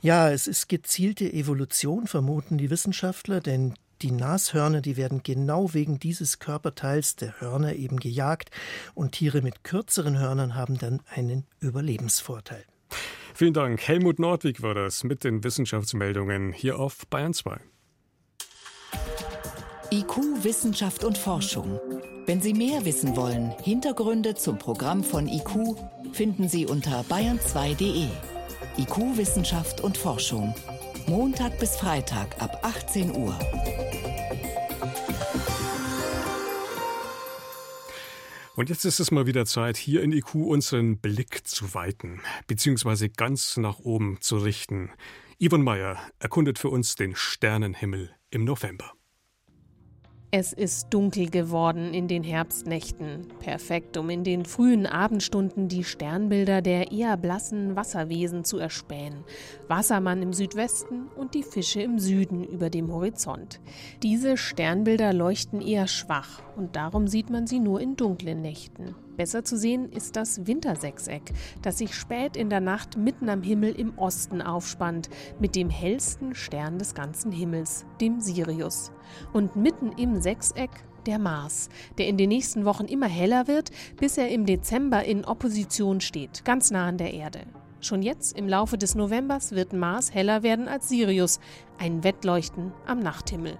Ja, 0.00 0.30
es 0.30 0.46
ist 0.46 0.68
gezielte 0.68 1.30
Evolution, 1.32 2.06
vermuten 2.06 2.58
die 2.58 2.70
Wissenschaftler, 2.70 3.40
denn 3.40 3.74
die 4.02 4.10
Nashörner, 4.10 4.80
die 4.80 4.96
werden 4.96 5.22
genau 5.22 5.74
wegen 5.74 5.98
dieses 5.98 6.38
Körperteils 6.38 7.16
der 7.16 7.40
Hörner 7.40 7.74
eben 7.74 7.98
gejagt 7.98 8.50
und 8.94 9.12
Tiere 9.12 9.42
mit 9.42 9.64
kürzeren 9.64 10.18
Hörnern 10.18 10.54
haben 10.54 10.78
dann 10.78 11.00
einen 11.08 11.46
Überlebensvorteil. 11.60 12.64
Vielen 13.34 13.54
Dank. 13.54 13.80
Helmut 13.80 14.18
Nordwig 14.18 14.62
war 14.62 14.74
das 14.74 15.02
mit 15.02 15.24
den 15.24 15.42
Wissenschaftsmeldungen 15.42 16.52
hier 16.52 16.78
auf 16.78 17.06
Bayern 17.08 17.34
2. 17.34 17.58
IQ, 19.90 20.44
Wissenschaft 20.44 21.04
und 21.04 21.18
Forschung. 21.18 21.80
Wenn 22.26 22.40
Sie 22.40 22.54
mehr 22.54 22.84
wissen 22.84 23.16
wollen, 23.16 23.52
Hintergründe 23.62 24.34
zum 24.34 24.58
Programm 24.58 25.04
von 25.04 25.28
IQ 25.28 25.76
finden 26.12 26.48
Sie 26.48 26.66
unter 26.66 27.02
bayern2.de. 27.02 28.08
IQ, 28.78 29.16
Wissenschaft 29.16 29.80
und 29.80 29.96
Forschung. 29.96 30.54
Montag 31.06 31.58
bis 31.58 31.76
Freitag 31.76 32.40
ab 32.40 32.60
18 32.62 33.14
Uhr. 33.14 33.38
Und 38.56 38.70
jetzt 38.70 38.86
ist 38.86 39.00
es 39.00 39.10
mal 39.10 39.26
wieder 39.26 39.44
Zeit, 39.44 39.76
hier 39.76 40.02
in 40.02 40.12
IQ 40.12 40.34
unseren 40.34 40.96
Blick 40.98 41.46
zu 41.46 41.74
weiten, 41.74 42.22
beziehungsweise 42.46 43.10
ganz 43.10 43.58
nach 43.58 43.80
oben 43.80 44.18
zu 44.22 44.38
richten. 44.38 44.90
Yvonne 45.38 45.64
Meyer 45.64 45.98
erkundet 46.20 46.58
für 46.58 46.70
uns 46.70 46.94
den 46.94 47.14
Sternenhimmel 47.14 48.14
im 48.30 48.44
November. 48.44 48.94
Es 50.36 50.52
ist 50.52 50.88
dunkel 50.90 51.30
geworden 51.30 51.94
in 51.94 52.08
den 52.08 52.24
Herbstnächten, 52.24 53.28
perfekt, 53.38 53.96
um 53.96 54.10
in 54.10 54.24
den 54.24 54.44
frühen 54.44 54.84
Abendstunden 54.84 55.68
die 55.68 55.84
Sternbilder 55.84 56.60
der 56.60 56.90
eher 56.90 57.16
blassen 57.16 57.76
Wasserwesen 57.76 58.42
zu 58.42 58.58
erspähen. 58.58 59.22
Wassermann 59.68 60.22
im 60.22 60.32
Südwesten 60.32 61.06
und 61.16 61.34
die 61.34 61.44
Fische 61.44 61.82
im 61.82 62.00
Süden 62.00 62.42
über 62.42 62.68
dem 62.68 62.92
Horizont. 62.92 63.60
Diese 64.02 64.36
Sternbilder 64.36 65.12
leuchten 65.12 65.60
eher 65.60 65.86
schwach 65.86 66.42
und 66.56 66.74
darum 66.74 67.06
sieht 67.06 67.30
man 67.30 67.46
sie 67.46 67.60
nur 67.60 67.80
in 67.80 67.94
dunklen 67.94 68.42
Nächten. 68.42 68.96
Besser 69.16 69.44
zu 69.44 69.56
sehen 69.56 69.90
ist 69.90 70.16
das 70.16 70.46
Wintersechseck, 70.46 71.32
das 71.62 71.78
sich 71.78 71.94
spät 71.94 72.36
in 72.36 72.50
der 72.50 72.60
Nacht 72.60 72.96
mitten 72.96 73.28
am 73.28 73.42
Himmel 73.42 73.72
im 73.72 73.96
Osten 73.98 74.42
aufspannt, 74.42 75.08
mit 75.38 75.54
dem 75.54 75.70
hellsten 75.70 76.34
Stern 76.34 76.78
des 76.78 76.94
ganzen 76.94 77.30
Himmels, 77.30 77.84
dem 78.00 78.20
Sirius. 78.20 78.92
Und 79.32 79.56
mitten 79.56 79.92
im 79.92 80.20
Sechseck 80.20 80.70
der 81.06 81.18
Mars, 81.18 81.68
der 81.98 82.08
in 82.08 82.16
den 82.16 82.30
nächsten 82.30 82.64
Wochen 82.64 82.86
immer 82.86 83.08
heller 83.08 83.46
wird, 83.46 83.70
bis 83.96 84.18
er 84.18 84.30
im 84.30 84.46
Dezember 84.46 85.04
in 85.04 85.24
Opposition 85.24 86.00
steht, 86.00 86.44
ganz 86.44 86.70
nah 86.70 86.86
an 86.86 86.98
der 86.98 87.14
Erde. 87.14 87.40
Schon 87.80 88.02
jetzt 88.02 88.36
im 88.38 88.48
Laufe 88.48 88.78
des 88.78 88.94
Novembers 88.94 89.52
wird 89.52 89.74
Mars 89.74 90.14
heller 90.14 90.42
werden 90.42 90.68
als 90.68 90.88
Sirius, 90.88 91.38
ein 91.78 92.02
Wettleuchten 92.02 92.72
am 92.86 93.00
Nachthimmel. 93.00 93.58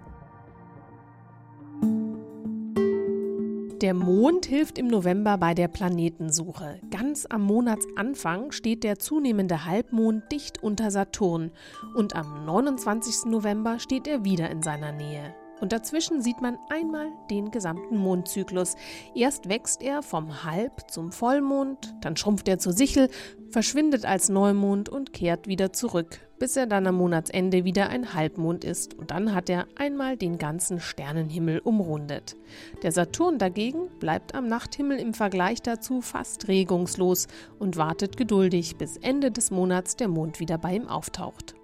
Der 3.81 3.93
Mond 3.93 4.47
hilft 4.47 4.79
im 4.79 4.87
November 4.87 5.37
bei 5.37 5.53
der 5.53 5.67
Planetensuche. 5.67 6.81
Ganz 6.91 7.27
am 7.29 7.43
Monatsanfang 7.43 8.53
steht 8.53 8.85
der 8.85 9.01
zunehmende 9.01 9.65
Halbmond 9.65 10.31
dicht 10.31 10.63
unter 10.63 10.93
Saturn 10.93 11.51
und 11.97 12.15
am 12.15 12.45
29. 12.45 13.31
November 13.31 13.81
steht 13.81 14.07
er 14.07 14.25
wieder 14.25 14.49
in 14.49 14.63
seiner 14.63 14.93
Nähe. 14.93 15.35
Und 15.61 15.73
dazwischen 15.73 16.23
sieht 16.23 16.41
man 16.41 16.57
einmal 16.69 17.09
den 17.31 17.51
gesamten 17.51 17.97
Mondzyklus. 17.97 18.77
Erst 19.15 19.49
wächst 19.49 19.83
er 19.83 20.03
vom 20.03 20.45
Halb 20.45 20.91
zum 20.91 21.11
Vollmond, 21.11 21.95
dann 22.01 22.17
schrumpft 22.17 22.49
er 22.49 22.59
zur 22.59 22.73
Sichel, 22.73 23.09
verschwindet 23.51 24.05
als 24.05 24.29
Neumond 24.29 24.89
und 24.89 25.13
kehrt 25.13 25.49
wieder 25.49 25.73
zurück, 25.73 26.21
bis 26.39 26.57
er 26.57 26.67
dann 26.67 26.87
am 26.87 26.97
Monatsende 26.97 27.65
wieder 27.65 27.89
ein 27.89 28.15
Halbmond 28.15 28.65
ist. 28.65 28.95
Und 28.95 29.11
dann 29.11 29.35
hat 29.35 29.49
er 29.49 29.67
einmal 29.77 30.17
den 30.17 30.39
ganzen 30.39 30.81
Sternenhimmel 30.81 31.61
umrundet. 31.61 32.37
Der 32.83 32.93
Saturn 32.93 33.39
dagegen 33.39 33.89
bleibt 34.01 34.35
am 34.35 34.47
Nachthimmel 34.47 34.99
im 34.99 35.15
Vergleich 35.15 35.63
dazu 35.63 36.01
fast 36.01 36.49
regungslos 36.49 37.29
und 37.59 37.77
wartet 37.77 38.17
geduldig, 38.17 38.77
bis 38.77 38.97
Ende 38.97 39.31
des 39.31 39.51
Monats 39.51 39.97
der 39.97 40.09
Mond 40.09 40.41
wieder 40.41 40.59
bei 40.59 40.75
ihm 40.77 40.89
auftaucht. 40.89 41.55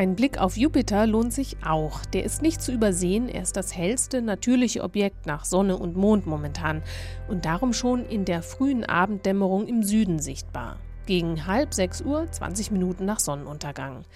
Ein 0.00 0.16
Blick 0.16 0.38
auf 0.38 0.56
Jupiter 0.56 1.06
lohnt 1.06 1.34
sich 1.34 1.58
auch. 1.62 2.06
Der 2.06 2.24
ist 2.24 2.40
nicht 2.40 2.62
zu 2.62 2.72
übersehen, 2.72 3.28
er 3.28 3.42
ist 3.42 3.54
das 3.54 3.76
hellste 3.76 4.22
natürliche 4.22 4.82
Objekt 4.82 5.26
nach 5.26 5.44
Sonne 5.44 5.76
und 5.76 5.94
Mond 5.94 6.26
momentan 6.26 6.82
und 7.28 7.44
darum 7.44 7.74
schon 7.74 8.06
in 8.06 8.24
der 8.24 8.42
frühen 8.42 8.82
Abenddämmerung 8.82 9.66
im 9.66 9.82
Süden 9.82 10.18
sichtbar. 10.18 10.78
Gegen 11.04 11.46
halb 11.46 11.74
sechs 11.74 12.00
Uhr, 12.00 12.26
20 12.32 12.70
Minuten 12.70 13.04
nach 13.04 13.20
Sonnenuntergang. 13.20 14.06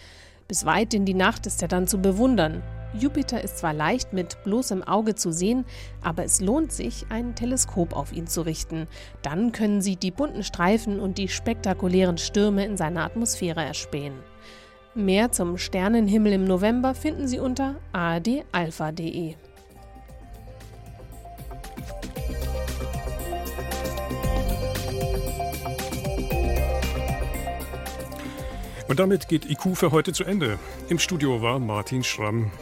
Bis 0.49 0.65
weit 0.65 0.95
in 0.95 1.05
die 1.05 1.13
Nacht 1.13 1.47
ist 1.47 1.61
er 1.61 1.69
dann 1.69 1.87
zu 1.87 1.99
bewundern. 1.99 2.63
Jupiter 2.99 3.45
ist 3.45 3.59
zwar 3.59 3.75
leicht 3.75 4.15
mit 4.15 4.43
bloßem 4.43 4.83
Auge 4.83 5.17
zu 5.17 5.33
sehen, 5.33 5.67
aber 6.03 6.25
es 6.25 6.41
lohnt 6.41 6.73
sich, 6.73 7.05
ein 7.11 7.35
Teleskop 7.35 7.95
auf 7.95 8.11
ihn 8.11 8.27
zu 8.27 8.41
richten. 8.41 8.87
Dann 9.21 9.53
können 9.53 9.83
Sie 9.83 9.97
die 9.97 10.13
bunten 10.13 10.45
Streifen 10.45 10.99
und 10.99 11.19
die 11.19 11.29
spektakulären 11.29 12.17
Stürme 12.17 12.65
in 12.65 12.79
seiner 12.79 13.05
Atmosphäre 13.05 13.63
erspähen. 13.63 14.15
Mehr 14.97 15.33
zum 15.33 15.59
Sternenhimmel 15.59 16.35
im 16.35 16.45
November 16.45 16.95
finden 16.95 17.27
Sie 17.27 17.41
unter 17.41 17.75
adalpha.de. 17.93 19.35
Und 28.87 29.01
damit 29.01 29.27
geht 29.27 29.51
IQ 29.51 29.77
für 29.77 29.91
heute 29.91 30.13
zu 30.13 30.23
Ende. 30.23 30.61
Im 30.89 31.01
Studio 31.01 31.43
war 31.43 31.59
Martin 31.59 32.05
Schramm. 32.05 32.53